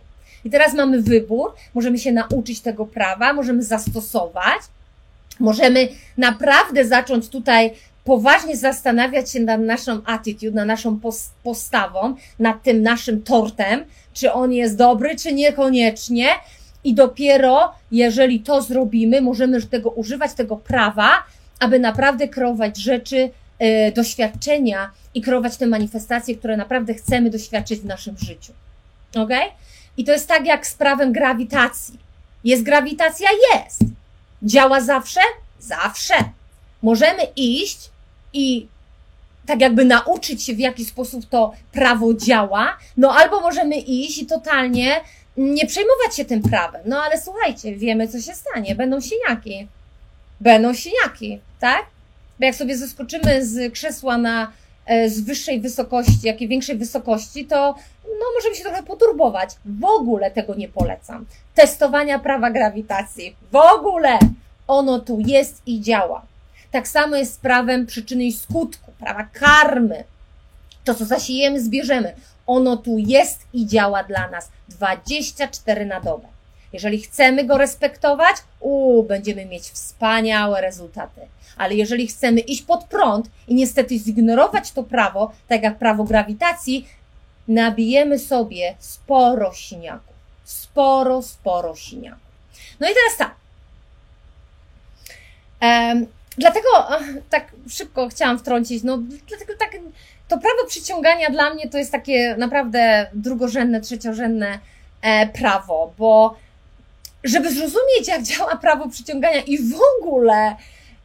[0.44, 4.60] I teraz mamy wybór, możemy się nauczyć tego prawa, możemy zastosować,
[5.40, 7.70] możemy naprawdę zacząć tutaj
[8.04, 11.00] poważnie zastanawiać się nad naszą attitude, nad naszą
[11.42, 16.28] postawą, nad tym naszym tortem, czy on jest dobry, czy niekoniecznie.
[16.84, 21.10] I dopiero, jeżeli to zrobimy, możemy tego używać, tego prawa,
[21.60, 27.84] aby naprawdę kreować rzeczy, yy, doświadczenia i kreować te manifestacje, które naprawdę chcemy doświadczyć w
[27.84, 28.52] naszym życiu.
[29.16, 29.30] Ok?
[29.96, 31.98] I to jest tak jak z prawem grawitacji.
[32.44, 33.28] Jest grawitacja?
[33.54, 33.80] Jest.
[34.42, 35.20] Działa zawsze?
[35.58, 36.14] Zawsze.
[36.82, 37.90] Możemy iść
[38.34, 38.68] i
[39.46, 44.26] tak jakby nauczyć się, w jaki sposób to prawo działa, no albo możemy iść i
[44.26, 45.00] totalnie
[45.36, 46.82] nie przejmować się tym prawem.
[46.84, 48.74] No ale słuchajcie, wiemy, co się stanie.
[48.74, 49.68] Będą siniaki.
[50.40, 51.86] Będą siniaki, tak?
[52.40, 54.52] Bo jak sobie zeskoczymy z krzesła na,
[54.86, 59.50] e, z wyższej wysokości, jakiej większej wysokości, to no możemy się trochę poturbować.
[59.64, 61.26] W ogóle tego nie polecam.
[61.54, 63.36] Testowania prawa grawitacji.
[63.52, 64.18] W ogóle
[64.66, 66.22] ono tu jest i działa.
[66.74, 70.04] Tak samo jest z prawem przyczyny i skutku, prawa karmy.
[70.84, 72.14] To, co zasiejemy, zbierzemy.
[72.46, 76.28] Ono tu jest i działa dla nas 24 na dobę.
[76.72, 81.20] Jeżeli chcemy go respektować, u, będziemy mieć wspaniałe rezultaty.
[81.56, 86.88] Ale jeżeli chcemy iść pod prąd i niestety zignorować to prawo, tak jak prawo grawitacji,
[87.48, 90.14] nabijemy sobie sporo siniaków.
[90.44, 92.34] Sporo, sporo siniaków.
[92.80, 93.34] No i teraz tak.
[96.38, 96.68] Dlatego
[97.30, 99.70] tak szybko chciałam wtrącić, no dlatego tak,
[100.28, 104.58] to prawo przyciągania dla mnie to jest takie naprawdę drugorzędne, trzeciorzędne
[105.02, 106.36] e, prawo, bo
[107.24, 110.56] żeby zrozumieć, jak działa prawo przyciągania i w ogóle,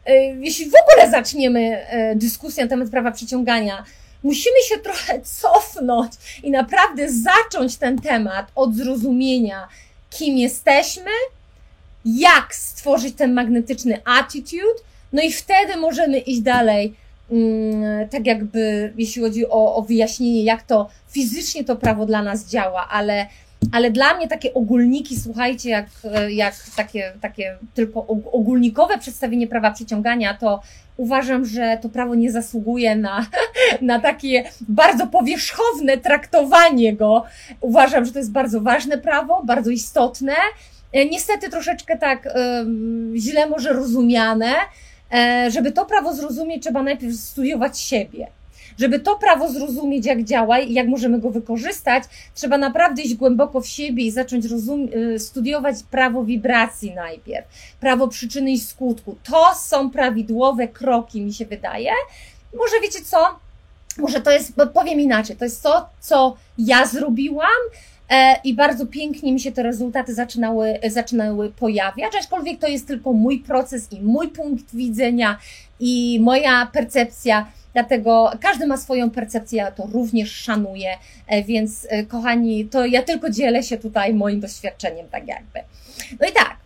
[0.05, 3.83] e, jeśli w ogóle zaczniemy e, dyskusję na temat prawa przyciągania,
[4.23, 6.11] musimy się trochę cofnąć
[6.43, 9.67] i naprawdę zacząć ten temat od zrozumienia,
[10.09, 11.11] kim jesteśmy,
[12.05, 16.93] jak stworzyć ten magnetyczny attitude, no i wtedy możemy iść dalej,
[17.31, 22.45] mm, tak jakby, jeśli chodzi o, o wyjaśnienie, jak to fizycznie to prawo dla nas
[22.45, 23.27] działa, ale
[23.71, 25.85] ale dla mnie takie ogólniki, słuchajcie, jak,
[26.29, 30.61] jak takie, takie tylko ogólnikowe przedstawienie prawa przyciągania, to
[30.97, 33.25] uważam, że to prawo nie zasługuje na,
[33.81, 37.23] na takie bardzo powierzchowne traktowanie go.
[37.61, 40.33] Uważam, że to jest bardzo ważne prawo, bardzo istotne.
[40.93, 42.29] E, niestety troszeczkę tak
[43.15, 44.53] źle może rozumiane.
[45.13, 48.27] E, żeby to prawo zrozumieć, trzeba najpierw studiować siebie
[48.79, 52.03] żeby to prawo zrozumieć, jak działa i jak możemy go wykorzystać,
[52.35, 57.47] trzeba naprawdę iść głęboko w siebie i zacząć y, studiować prawo wibracji najpierw,
[57.79, 59.15] prawo przyczyny i skutku.
[59.23, 61.91] To są prawidłowe kroki, mi się wydaje.
[62.57, 63.39] Może wiecie co?
[63.97, 67.98] Może to jest, powiem inaczej, to jest to, co ja zrobiłam, e,
[68.43, 73.39] i bardzo pięknie mi się te rezultaty zaczynały, zaczynały pojawiać, aczkolwiek to jest tylko mój
[73.39, 75.37] proces i mój punkt widzenia
[75.79, 77.47] i moja percepcja.
[77.73, 83.01] Dlatego każdy ma swoją percepcję, ja to również szanuję, e, więc e, kochani, to ja
[83.01, 85.59] tylko dzielę się tutaj moim doświadczeniem, tak jakby.
[86.19, 86.57] No i tak,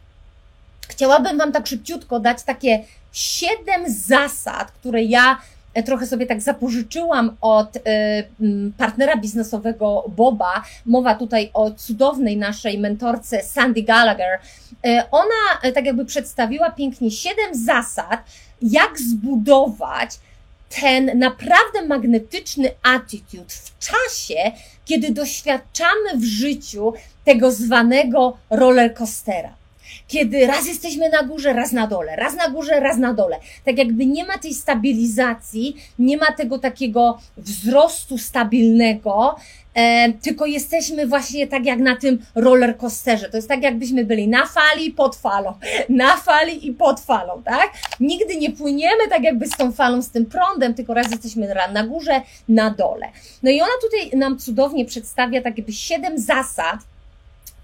[0.90, 5.38] chciałabym Wam tak szybciutko dać takie siedem zasad, które ja e,
[5.86, 7.78] trochę sobie tak zapożyczyłam od
[8.78, 10.64] partnera biznesowego Boba.
[10.86, 14.40] Mowa tutaj o cudownej naszej mentorce Sandy Gallagher.
[15.12, 18.24] Ona tak jakby przedstawiła pięknie siedem zasad,
[18.62, 20.20] jak zbudować
[20.82, 24.52] ten naprawdę magnetyczny attitude w czasie,
[24.86, 26.94] kiedy doświadczamy w życiu
[27.26, 29.63] tego zwanego rollercoastera
[30.08, 33.40] kiedy raz jesteśmy na górze, raz na dole, raz na górze, raz na dole.
[33.66, 39.36] Tak jakby nie ma tej stabilizacji, nie ma tego takiego wzrostu stabilnego,
[39.76, 43.30] e, tylko jesteśmy właśnie tak jak na tym roller coasterze.
[43.30, 45.54] To jest tak jakbyśmy byli na fali, pod falą,
[45.90, 47.72] na fali i pod falą, tak?
[48.00, 51.84] Nigdy nie płyniemy tak jakby z tą falą, z tym prądem, tylko raz jesteśmy na
[51.84, 53.08] górze, na dole.
[53.44, 56.78] No i ona tutaj nam cudownie przedstawia tak jakby siedem zasad,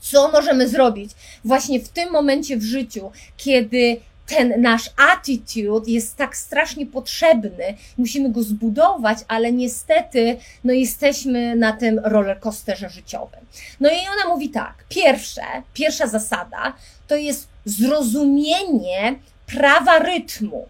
[0.01, 1.11] co możemy zrobić
[1.45, 3.97] właśnie w tym momencie w życiu, kiedy
[4.29, 11.73] ten nasz attitude jest tak strasznie potrzebny, musimy go zbudować, ale niestety, no jesteśmy na
[11.73, 13.39] tym rollercoasterze życiowym.
[13.79, 15.41] No i ona mówi tak, pierwsze,
[15.73, 16.73] pierwsza zasada
[17.07, 20.67] to jest zrozumienie prawa rytmu.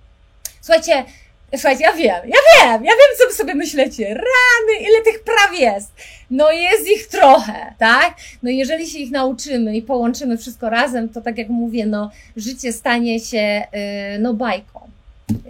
[0.62, 1.06] Słuchajcie,
[1.54, 4.08] Słuchajcie, ja wiem, ja wiem, ja wiem, co wy sobie myślicie.
[4.08, 5.92] Rany, ile tych praw jest.
[6.32, 8.16] No jest ich trochę, tak?
[8.44, 12.74] No jeżeli się ich nauczymy i połączymy wszystko razem, to tak jak mówię, no życie
[12.74, 13.38] stanie się,
[13.74, 14.80] yy, no bajką.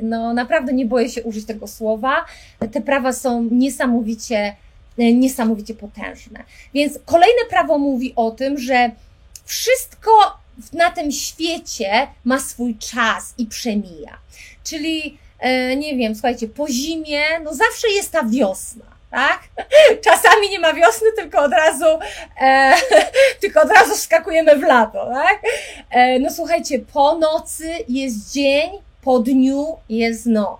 [0.01, 2.25] No naprawdę nie boję się użyć tego słowa.
[2.71, 4.55] Te prawa są niesamowicie,
[4.97, 6.43] yy, niesamowicie potężne.
[6.73, 8.91] Więc kolejne prawo mówi o tym, że
[9.45, 10.12] wszystko
[10.73, 14.17] na tym świecie ma swój czas i przemija.
[14.63, 15.17] Czyli
[15.78, 19.43] nie wiem, słuchajcie, po zimie, no zawsze jest ta wiosna, tak?
[20.06, 21.86] Czasami nie ma wiosny, tylko od razu,
[22.41, 22.73] e,
[23.41, 25.41] tylko od razu skakujemy w lato, tak?
[25.89, 28.69] E, no słuchajcie, po nocy jest dzień,
[29.02, 30.60] po dniu jest noc.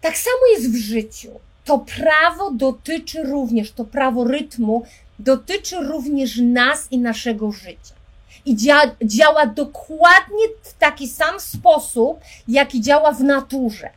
[0.00, 1.40] Tak samo jest w życiu.
[1.64, 4.84] To prawo dotyczy również, to prawo rytmu
[5.18, 7.99] dotyczy również nas i naszego życia
[8.44, 13.90] i dzia działa dokładnie w taki sam sposób, jaki działa w naturze.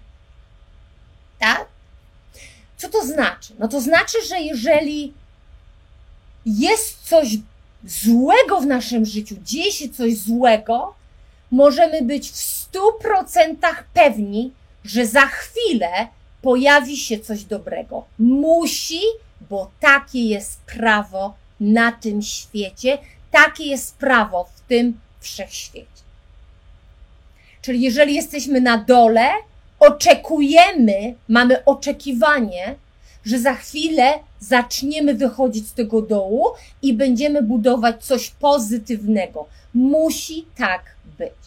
[1.40, 1.66] Tak?
[2.78, 3.54] Co to znaczy?
[3.60, 5.14] No to znaczy, że jeżeli
[6.46, 7.28] jest coś
[7.86, 10.94] złego w naszym życiu, dzieje się coś złego,
[11.52, 14.52] możemy być w stu procentach pewni,
[14.84, 16.08] że za chwilę
[16.42, 18.06] pojawi się coś dobrego.
[18.20, 19.02] Musi,
[19.50, 22.98] bo takie jest prawo na tym świecie,
[23.34, 26.04] takie jest prawo w tym wszechświecie.
[27.62, 29.30] Czyli jeżeli jesteśmy na dole,
[29.80, 32.76] oczekujemy, mamy oczekiwanie,
[33.26, 36.48] że za chwilę zaczniemy wychodzić z tego dołu
[36.82, 39.46] i będziemy budować coś pozytywnego.
[39.74, 40.82] Musi tak
[41.18, 41.44] być.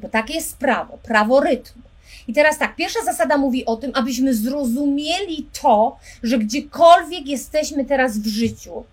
[0.00, 1.82] Bo takie jest prawo, prawo rytmu.
[2.28, 8.18] I teraz tak, pierwsza zasada mówi o tym, abyśmy zrozumieli to, że gdziekolwiek jesteśmy teraz
[8.18, 8.84] w życiu,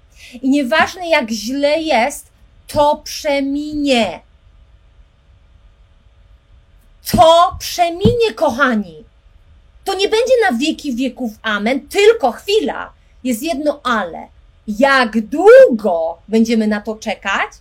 [0.42, 2.28] i nieważne jak źle jest,
[2.68, 4.20] to przeminie.
[7.12, 9.04] To przeminie, kochani.
[9.84, 12.94] To nie będzie na wieki wieków amen, tylko chwila.
[13.24, 14.28] Jest jedno ale.
[14.68, 17.52] Jak długo będziemy na to czekać,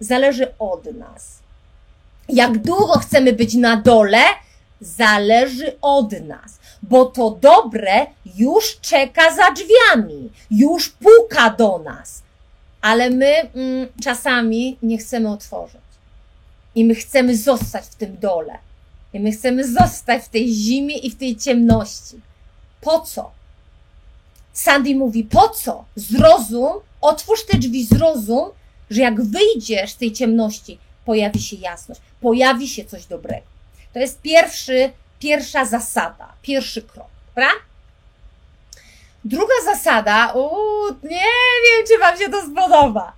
[0.00, 1.38] zależy od nas.
[2.28, 4.22] Jak długo chcemy być na dole,
[4.80, 12.22] zależy od nas bo to dobre już czeka za drzwiami, już puka do nas,
[12.80, 15.80] ale my mm, czasami nie chcemy otworzyć.
[16.74, 18.58] I my chcemy zostać w tym dole.
[19.12, 22.20] I my chcemy zostać w tej zimie i w tej ciemności.
[22.80, 23.30] Po co?
[24.52, 25.84] Sandy mówi, po co?
[25.96, 28.50] Zrozum, otwórz te drzwi, zrozum,
[28.90, 33.46] że jak wyjdziesz z tej ciemności, pojawi się jasność, pojawi się coś dobrego.
[33.92, 37.54] To jest pierwszy Pierwsza zasada, pierwszy krok, prawda?
[39.24, 41.20] Druga zasada, uuu, nie
[41.64, 43.12] wiem, czy Wam się to spodoba,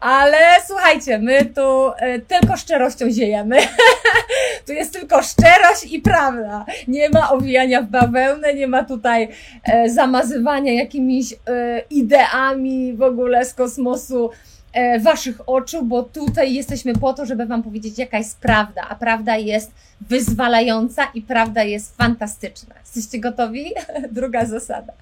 [0.00, 3.58] ale słuchajcie, my tu y, tylko szczerością ziejemy.
[4.66, 6.64] tu jest tylko szczerość i prawda.
[6.88, 9.28] Nie ma owijania w bawełnę, nie ma tutaj
[9.84, 11.36] y, zamazywania jakimiś y,
[11.90, 14.55] ideami w ogóle z kosmosu E,
[15.00, 19.36] waszych oczu, bo tutaj jesteśmy po to, żeby Wam powiedzieć, jaka jest prawda, a prawda
[19.36, 22.74] jest wyzwalająca i prawda jest fantastyczna.
[22.80, 23.72] Jesteście gotowi?
[24.10, 24.92] Druga zasada.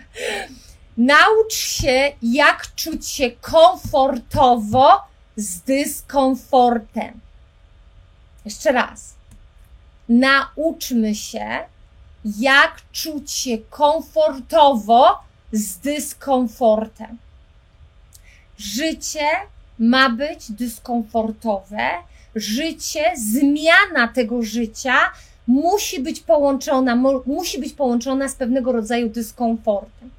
[0.96, 4.88] Naucz się, jak czuć się komfortowo
[5.36, 7.20] z dyskomfortem.
[8.44, 9.14] Jeszcze raz.
[10.08, 11.58] Nauczmy się,
[12.38, 15.18] jak czuć się komfortowo
[15.52, 17.18] z dyskomfortem.
[18.58, 19.26] Życie
[19.78, 21.88] ma być dyskomfortowe,
[22.34, 24.94] życie, zmiana tego życia
[25.46, 26.96] musi być połączona,
[27.26, 30.10] musi być połączona z pewnego rodzaju dyskomfortem.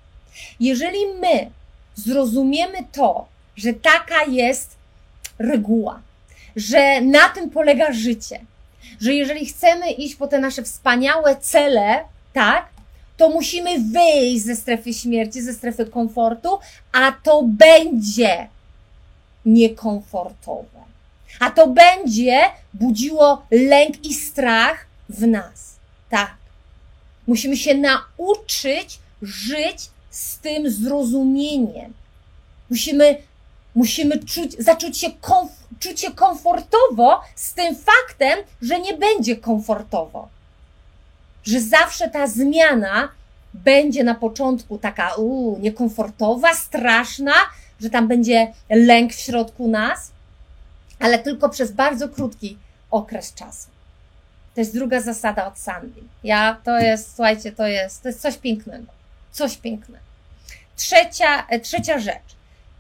[0.60, 1.50] Jeżeli my
[1.96, 3.26] zrozumiemy to,
[3.56, 4.76] że taka jest
[5.40, 6.00] reguła,
[6.56, 8.40] że na tym polega życie,
[9.02, 12.04] że jeżeli chcemy iść po te nasze wspaniałe cele,
[12.34, 12.70] tak,
[13.18, 16.50] to musimy wyjść ze strefy śmierci, ze strefy komfortu,
[16.92, 18.48] a to będzie
[19.46, 20.86] niekomfortowe.
[21.40, 22.42] A to będzie
[22.74, 25.76] budziło lęk i strach w nas.
[26.10, 26.36] Tak.
[27.28, 31.94] Musimy się nauczyć żyć z tym zrozumieniem.
[32.70, 33.18] Musimy,
[33.76, 40.30] musimy czuć, zacząć się, komf, czuć się komfortowo z tym faktem, że nie będzie komfortowo.
[41.44, 43.10] Że zawsze ta zmiana
[43.54, 47.34] będzie na początku taka uu, niekomfortowa, straszna,
[47.80, 50.12] że tam będzie lęk w środku nas,
[51.00, 52.58] ale tylko przez bardzo krótki
[52.92, 53.68] okres czasu.
[54.56, 56.02] To jest druga zasada od Sandy.
[56.24, 58.86] Ja, to jest, słuchajcie, to jest, to jest coś pięknego.
[59.32, 60.04] Coś pięknego.
[60.76, 62.36] Trzecia, e, trzecia rzecz.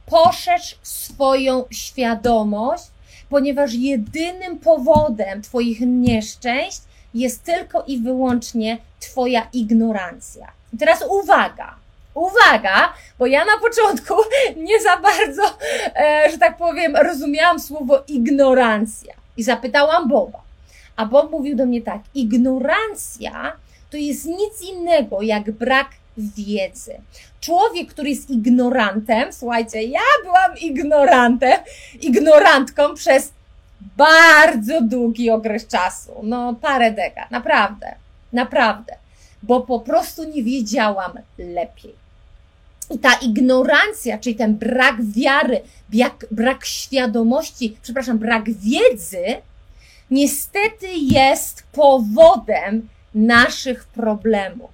[0.05, 2.83] Poszerz swoją świadomość,
[3.29, 6.81] ponieważ jedynym powodem Twoich nieszczęść
[7.13, 10.51] jest tylko i wyłącznie Twoja ignorancja.
[10.73, 11.75] I teraz uwaga,
[12.15, 14.13] uwaga, bo ja na początku
[14.67, 15.57] nie za bardzo,
[15.95, 19.13] e, że tak powiem, rozumiałam słowo ignorancja.
[19.37, 20.39] I zapytałam Boba.
[20.95, 23.53] A Bob mówił do mnie tak: ignorancja
[23.89, 25.87] to jest nic innego jak brak
[26.17, 26.93] wiedzy.
[27.41, 31.59] Człowiek, który jest ignorantem, słuchajcie, ja byłam ignorantem,
[32.01, 33.31] ignorantką przez
[33.97, 37.95] bardzo długi okres czasu, no parę dekad, naprawdę,
[38.33, 38.95] naprawdę,
[39.43, 42.04] bo po prostu nie wiedziałam lepiej.
[42.89, 49.23] I ta ignorancja, czyli ten brak wiary, brak, brak świadomości, przepraszam, brak wiedzy,
[50.11, 54.69] niestety jest powodem naszych problemów.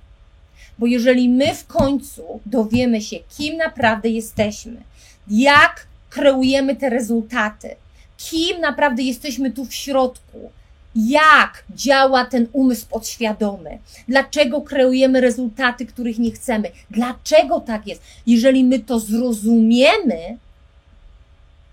[0.80, 4.82] Bo jeżeli my w końcu dowiemy się, kim naprawdę jesteśmy,
[5.28, 7.76] jak kreujemy te rezultaty,
[8.18, 10.52] kim naprawdę jesteśmy tu w środku,
[10.96, 18.02] jak działa ten umysł podświadomy, dlaczego kreujemy rezultaty, których nie chcemy, dlaczego tak jest.
[18.28, 20.38] Jeżeli my to zrozumiemy,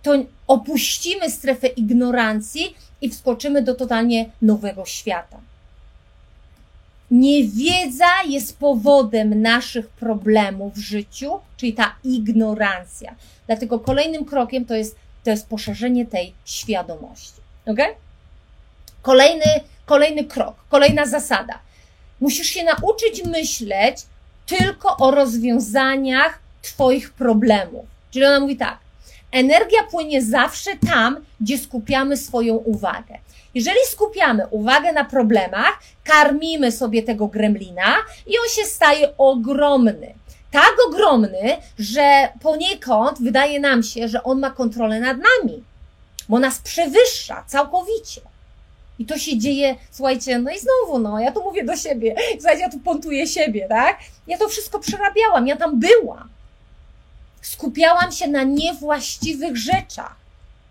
[0.03, 0.13] to
[0.47, 5.41] opuścimy strefę ignorancji i wskoczymy do totalnie nowego świata.
[7.11, 13.15] Niewiedza jest powodem naszych problemów w życiu, czyli ta ignorancja.
[13.47, 17.41] Dlatego kolejnym krokiem to jest, to jest poszerzenie tej świadomości.
[17.67, 17.79] Ok?
[19.09, 21.59] Kolejny, kolejny krok, kolejna zasada.
[22.21, 23.97] Musisz się nauczyć myśleć
[24.47, 27.87] tylko o rozwiązaniach Twoich problemów.
[28.11, 28.79] Czyli ona mówi tak:
[29.33, 33.19] energia płynie zawsze tam, gdzie skupiamy swoją uwagę.
[33.55, 37.97] Jeżeli skupiamy uwagę na problemach, karmimy sobie tego gremlina
[38.27, 40.15] i on się staje ogromny.
[40.51, 45.63] Tak ogromny, że poniekąd wydaje nam się, że on ma kontrolę nad nami,
[46.29, 48.28] bo nas przewyższa całkowicie.
[48.99, 52.63] I to się dzieje, słuchajcie, no i znowu, no, ja tu mówię do siebie, słuchajcie,
[52.63, 53.99] ja tu pontuję siebie, tak?
[54.27, 56.29] Ja to wszystko przerabiałam, ja tam byłam.
[57.43, 60.17] Skupiałam się na niewłaściwych rzeczach.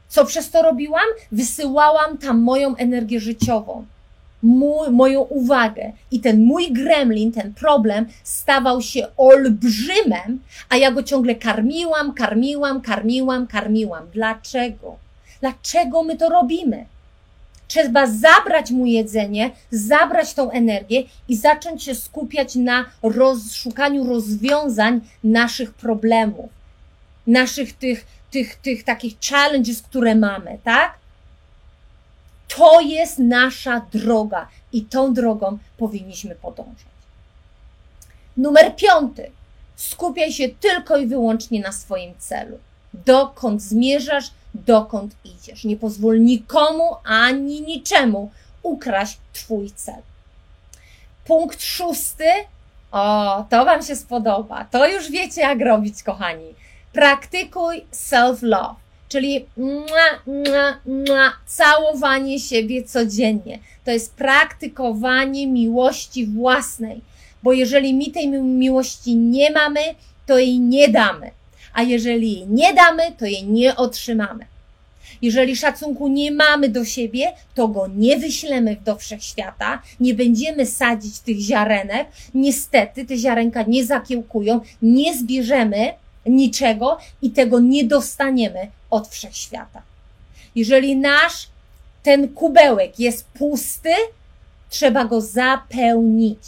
[0.09, 1.05] Co przez to robiłam?
[1.31, 3.85] Wysyłałam tam moją energię życiową,
[4.43, 5.91] mój, moją uwagę.
[6.11, 12.81] I ten mój gremlin, ten problem stawał się olbrzymem, a ja go ciągle karmiłam, karmiłam,
[12.81, 14.07] karmiłam, karmiłam.
[14.13, 14.95] Dlaczego?
[15.41, 16.85] Dlaczego my to robimy?
[17.67, 25.73] Trzeba zabrać mu jedzenie, zabrać tą energię i zacząć się skupiać na rozszukaniu rozwiązań naszych
[25.73, 26.49] problemów,
[27.27, 30.97] naszych tych tych, tych takich challenges, które mamy, tak?
[32.47, 36.87] To jest nasza droga i tą drogą powinniśmy podążać.
[38.37, 39.31] Numer piąty.
[39.75, 42.59] Skupiaj się tylko i wyłącznie na swoim celu.
[42.93, 44.31] Dokąd zmierzasz,
[44.65, 45.63] dokąd idziesz.
[45.63, 48.31] Nie pozwól nikomu ani niczemu
[48.63, 50.01] ukraść Twój cel.
[51.25, 52.29] Punkt szósty.
[52.91, 54.65] O, to Wam się spodoba.
[54.65, 56.55] To już wiecie, jak robić, kochani
[56.97, 58.75] praktykuj self-love,
[59.09, 63.59] czyli mua, mua, mua, całowanie siebie codziennie.
[63.85, 67.01] To jest praktykowanie miłości własnej,
[67.43, 69.79] bo jeżeli my tej miłości nie mamy,
[70.25, 71.31] to jej nie damy.
[71.77, 74.45] A jeżeli jej nie damy, to jej nie otrzymamy.
[75.21, 81.19] Jeżeli szacunku nie mamy do siebie, to go nie wyślemy do wszechświata, nie będziemy sadzić
[81.19, 82.07] tych ziarenek.
[82.33, 85.93] Niestety te ziarenka nie zakiełkują, nie zbierzemy
[86.25, 89.81] niczego i tego nie dostaniemy od wszechświata.
[90.55, 91.47] Jeżeli nasz
[92.03, 93.93] ten kubełek jest pusty,
[94.69, 96.39] trzeba go zapełnić.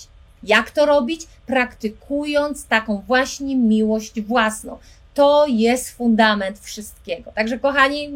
[0.44, 1.22] Jak to robić?
[1.46, 4.78] Praktykując taką właśnie miłość własną.
[5.20, 7.32] To jest fundament wszystkiego.
[7.32, 8.16] Także kochani,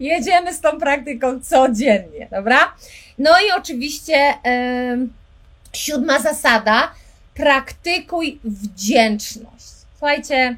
[0.00, 2.74] jedziemy z tą praktyką codziennie, dobra?
[3.18, 5.08] No i oczywiście yy,
[5.72, 6.94] siódma zasada,
[7.34, 9.66] praktykuj wdzięczność.
[9.98, 10.56] Słuchajcie,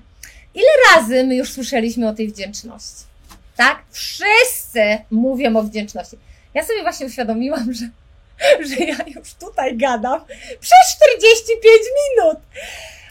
[0.54, 3.04] ile razy my już słyszeliśmy o tej wdzięczności?
[3.56, 3.82] Tak?
[3.90, 6.16] Wszyscy mówią o wdzięczności.
[6.54, 7.88] Ja sobie właśnie uświadomiłam, że,
[8.68, 10.20] że ja już tutaj gadam
[10.60, 11.62] przez 45
[12.16, 12.38] minut.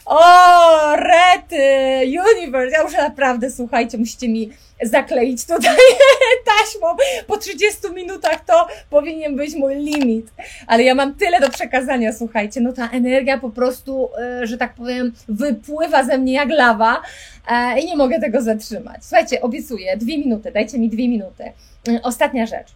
[0.06, 1.64] O, rety,
[2.06, 2.78] universe.
[2.78, 4.52] Ja już naprawdę, słuchajcie, musicie mi
[4.84, 5.76] zakleić tutaj
[6.60, 6.88] taśmą.
[7.28, 10.28] Po 30 minutach to powinien być mój limit.
[10.68, 12.62] Ale ja mam tyle do przekazania, słuchajcie.
[12.62, 17.02] No ta energia po prostu, e, że tak powiem, wypływa ze mnie jak lawa
[17.48, 19.06] e, i nie mogę tego zatrzymać.
[19.06, 21.44] Słuchajcie, obiecuję, dwie minuty, dajcie mi dwie minuty.
[21.88, 22.68] E, ostatnia rzecz.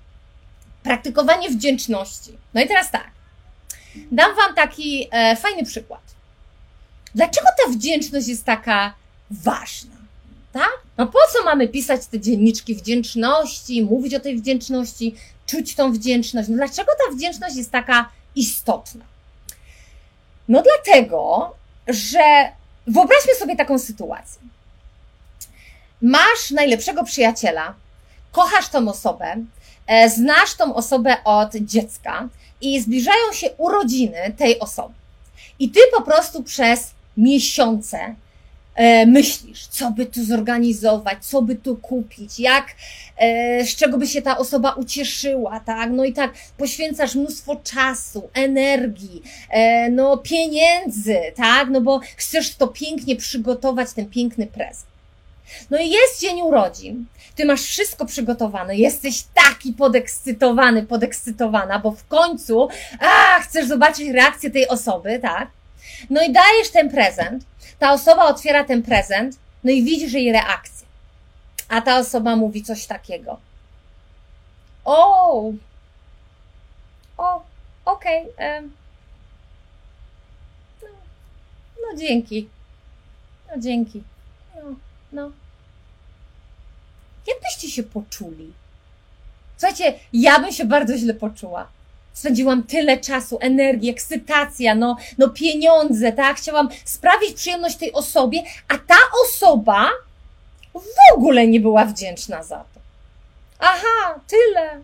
[0.84, 2.38] Praktykowanie wdzięczności.
[2.54, 3.08] No i teraz tak.
[4.12, 6.15] Dam Wam taki fajny przykład.
[7.16, 8.94] Dlaczego ta wdzięczność jest taka
[9.32, 9.96] ważna?
[10.54, 10.72] Tak?
[10.98, 16.50] No po co mamy pisać te dzienniczki wdzięczności, mówić o tej wdzięczności, czuć tą wdzięczność?
[16.50, 19.06] No dlaczego ta wdzięczność jest taka istotna?
[20.48, 21.54] No dlatego,
[21.88, 22.52] że
[22.88, 24.42] wyobraźmy sobie taką sytuację.
[26.02, 27.74] Masz najlepszego przyjaciela,
[28.32, 29.36] kochasz tą osobę,
[29.88, 32.30] e, znasz tą osobę od dziecka
[32.62, 34.94] i zbliżają się urodziny tej osoby.
[35.60, 38.16] I ty po prostu przez miesiące
[38.76, 42.68] e, myślisz, co by tu zorganizować, co by tu kupić, jak,
[43.18, 45.90] e, z czego by się ta osoba ucieszyła, tak?
[45.92, 51.70] No i tak poświęcasz mnóstwo czasu, energii, e, no pieniędzy, tak?
[51.70, 54.96] No bo chcesz to pięknie przygotować, ten piękny prezent.
[55.70, 57.06] No i jest dzień urodzin,
[57.36, 62.68] ty masz wszystko przygotowane, jesteś taki podekscytowany, podekscytowana, bo w końcu,
[63.00, 65.48] a, chcesz zobaczyć reakcję tej osoby, tak?
[66.10, 67.44] No i dajesz ten prezent,
[67.80, 70.88] ta osoba otwiera ten prezent, no i widzisz jej reakcję.
[71.70, 73.40] A ta osoba mówi coś takiego.
[74.86, 75.52] O,
[77.18, 77.44] o,
[77.86, 78.34] okej.
[78.34, 78.62] Okay,
[80.82, 80.88] no,
[81.82, 82.50] no dzięki.
[83.52, 84.04] No dzięki.
[84.56, 84.62] No,
[85.12, 85.32] no.
[87.28, 88.54] Jak byście się poczuli?
[89.58, 91.68] Słuchajcie, ja bym się bardzo źle poczuła
[92.16, 96.38] spędziłam tyle czasu, energii, ekscytacja, no, no pieniądze, tak?
[96.38, 99.90] Chciałam sprawić przyjemność tej osobie, a ta osoba
[100.74, 102.80] w ogóle nie była wdzięczna za to.
[103.60, 104.72] Aha, tyle.
[104.72, 104.84] Mm,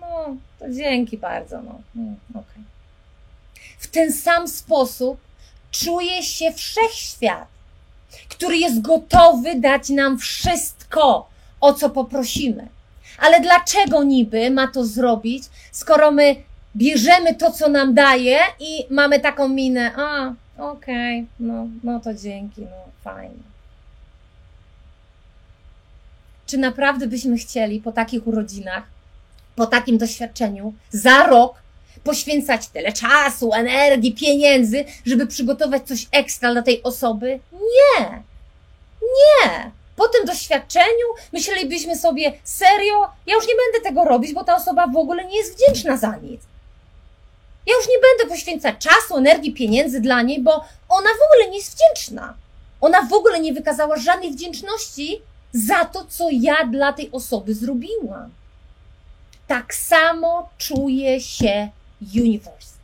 [0.00, 1.80] no, to dzięki bardzo, no.
[1.96, 2.64] Mm, okay.
[3.78, 5.20] W ten sam sposób
[5.70, 7.48] czuje się wszechświat,
[8.28, 11.28] który jest gotowy dać nam wszystko,
[11.60, 12.68] o co poprosimy.
[13.18, 16.36] Ale dlaczego niby ma to zrobić, skoro my
[16.76, 22.14] bierzemy to, co nam daje i mamy taką minę, a, okej, okay, no, no to
[22.14, 23.54] dzięki, no fajnie.
[26.46, 28.84] Czy naprawdę byśmy chcieli po takich urodzinach,
[29.56, 31.54] po takim doświadczeniu, za rok
[32.04, 37.40] poświęcać tyle czasu, energii, pieniędzy, żeby przygotować coś ekstra dla tej osoby?
[37.52, 38.22] Nie!
[39.02, 39.70] Nie!
[39.96, 44.86] Po tym doświadczeniu myślelibyśmy sobie, serio, ja już nie będę tego robić, bo ta osoba
[44.86, 46.40] w ogóle nie jest wdzięczna za nic.
[47.66, 51.56] Ja już nie będę poświęcać czasu, energii, pieniędzy dla niej, bo ona w ogóle nie
[51.56, 52.34] jest wdzięczna.
[52.80, 55.20] Ona w ogóle nie wykazała żadnej wdzięczności
[55.52, 58.30] za to, co ja dla tej osoby zrobiłam.
[59.46, 61.68] Tak samo czuje się
[62.16, 62.74] universe.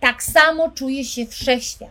[0.00, 1.90] Tak samo czuje się wszechświat,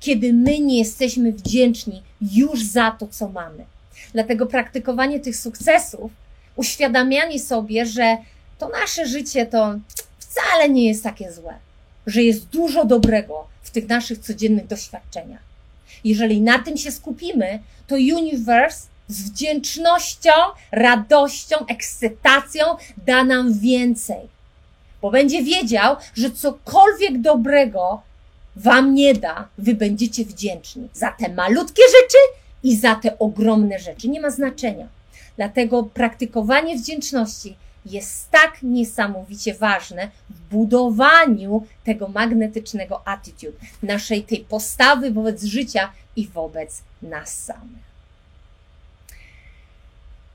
[0.00, 3.64] kiedy my nie jesteśmy wdzięczni już za to, co mamy.
[4.12, 6.10] Dlatego praktykowanie tych sukcesów,
[6.56, 8.16] uświadamianie sobie, że
[8.58, 9.74] to nasze życie to
[10.34, 11.54] wcale nie jest takie złe,
[12.06, 15.42] że jest dużo dobrego w tych naszych codziennych doświadczeniach.
[16.04, 20.30] Jeżeli na tym się skupimy, to universe z wdzięcznością,
[20.72, 22.64] radością, ekscytacją
[23.06, 24.20] da nam więcej.
[25.02, 28.02] Bo będzie wiedział, że cokolwiek dobrego
[28.56, 32.18] wam nie da, wy będziecie wdzięczni za te malutkie rzeczy
[32.62, 34.08] i za te ogromne rzeczy.
[34.08, 34.88] Nie ma znaczenia.
[35.36, 37.56] Dlatego praktykowanie wdzięczności
[37.86, 46.28] jest tak niesamowicie ważne w budowaniu tego magnetycznego attitude, naszej tej postawy wobec życia i
[46.28, 47.84] wobec nas samych.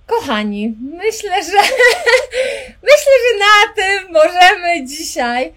[0.08, 1.58] Kochani, myślę, że
[2.90, 5.54] myślę, że na tym możemy dzisiaj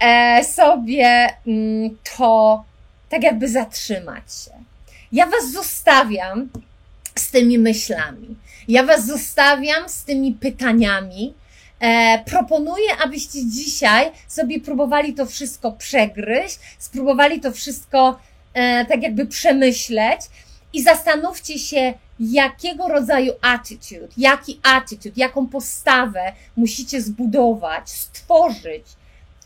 [0.00, 2.64] e, sobie mm, to
[3.08, 4.50] tak jakby zatrzymać się.
[5.12, 6.48] Ja Was zostawiam
[7.14, 8.36] z tymi myślami.
[8.70, 11.34] Ja Was zostawiam z tymi pytaniami.
[11.80, 18.18] E, proponuję, abyście dzisiaj sobie próbowali to wszystko przegryźć, spróbowali to wszystko
[18.54, 20.20] e, tak jakby przemyśleć
[20.72, 28.84] i zastanówcie się, jakiego rodzaju attitude, jaki attitude, jaką postawę musicie zbudować, stworzyć,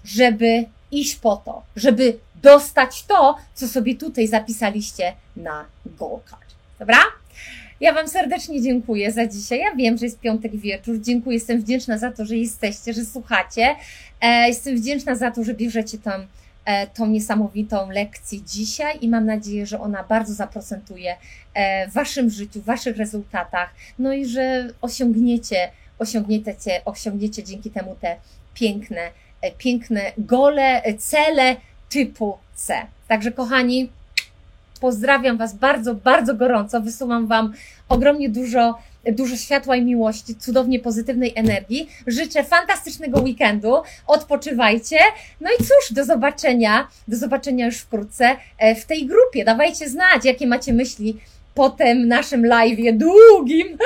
[0.04, 6.54] żeby iść po to, żeby dostać to, co sobie tutaj zapisaliście na goal card.
[6.78, 7.23] Dobra?
[7.80, 9.58] Ja Wam serdecznie dziękuję za dzisiaj.
[9.58, 11.00] Ja wiem, że jest piątek wieczór.
[11.00, 13.76] Dziękuję, jestem wdzięczna za to, że jesteście, że słuchacie.
[14.20, 16.26] E, jestem wdzięczna za to, że bierzecie tam
[16.64, 21.16] e, tą niesamowitą lekcję dzisiaj i mam nadzieję, że ona bardzo zaprocentuje
[21.54, 27.96] e, w Waszym życiu, w Waszych rezultatach, no i że osiągniecie, osiągniecie, osiągniecie dzięki temu
[28.00, 28.16] te
[28.54, 29.10] piękne,
[29.58, 31.56] piękne gole, cele
[31.88, 32.86] typu C.
[33.08, 33.88] Także kochani,
[34.80, 36.80] Pozdrawiam Was bardzo, bardzo gorąco.
[36.80, 37.52] Wysyłam Wam
[37.88, 38.78] ogromnie dużo,
[39.12, 41.88] dużo światła i miłości, cudownie pozytywnej energii.
[42.06, 43.82] Życzę fantastycznego weekendu.
[44.06, 44.98] Odpoczywajcie.
[45.40, 46.88] No i cóż, do zobaczenia.
[47.08, 49.44] Do zobaczenia już wkrótce e, w tej grupie.
[49.44, 51.20] Dawajcie znać, jakie macie myśli
[51.54, 53.68] po tym naszym live'ie długim.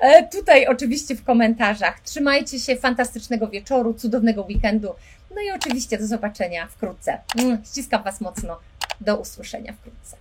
[0.00, 2.00] E, tutaj oczywiście w komentarzach.
[2.00, 4.88] Trzymajcie się, fantastycznego wieczoru, cudownego weekendu.
[5.34, 7.18] No i oczywiście do zobaczenia wkrótce.
[7.64, 8.58] Ściskam Was mocno.
[9.00, 10.16] Do usłyszenia wkrótce.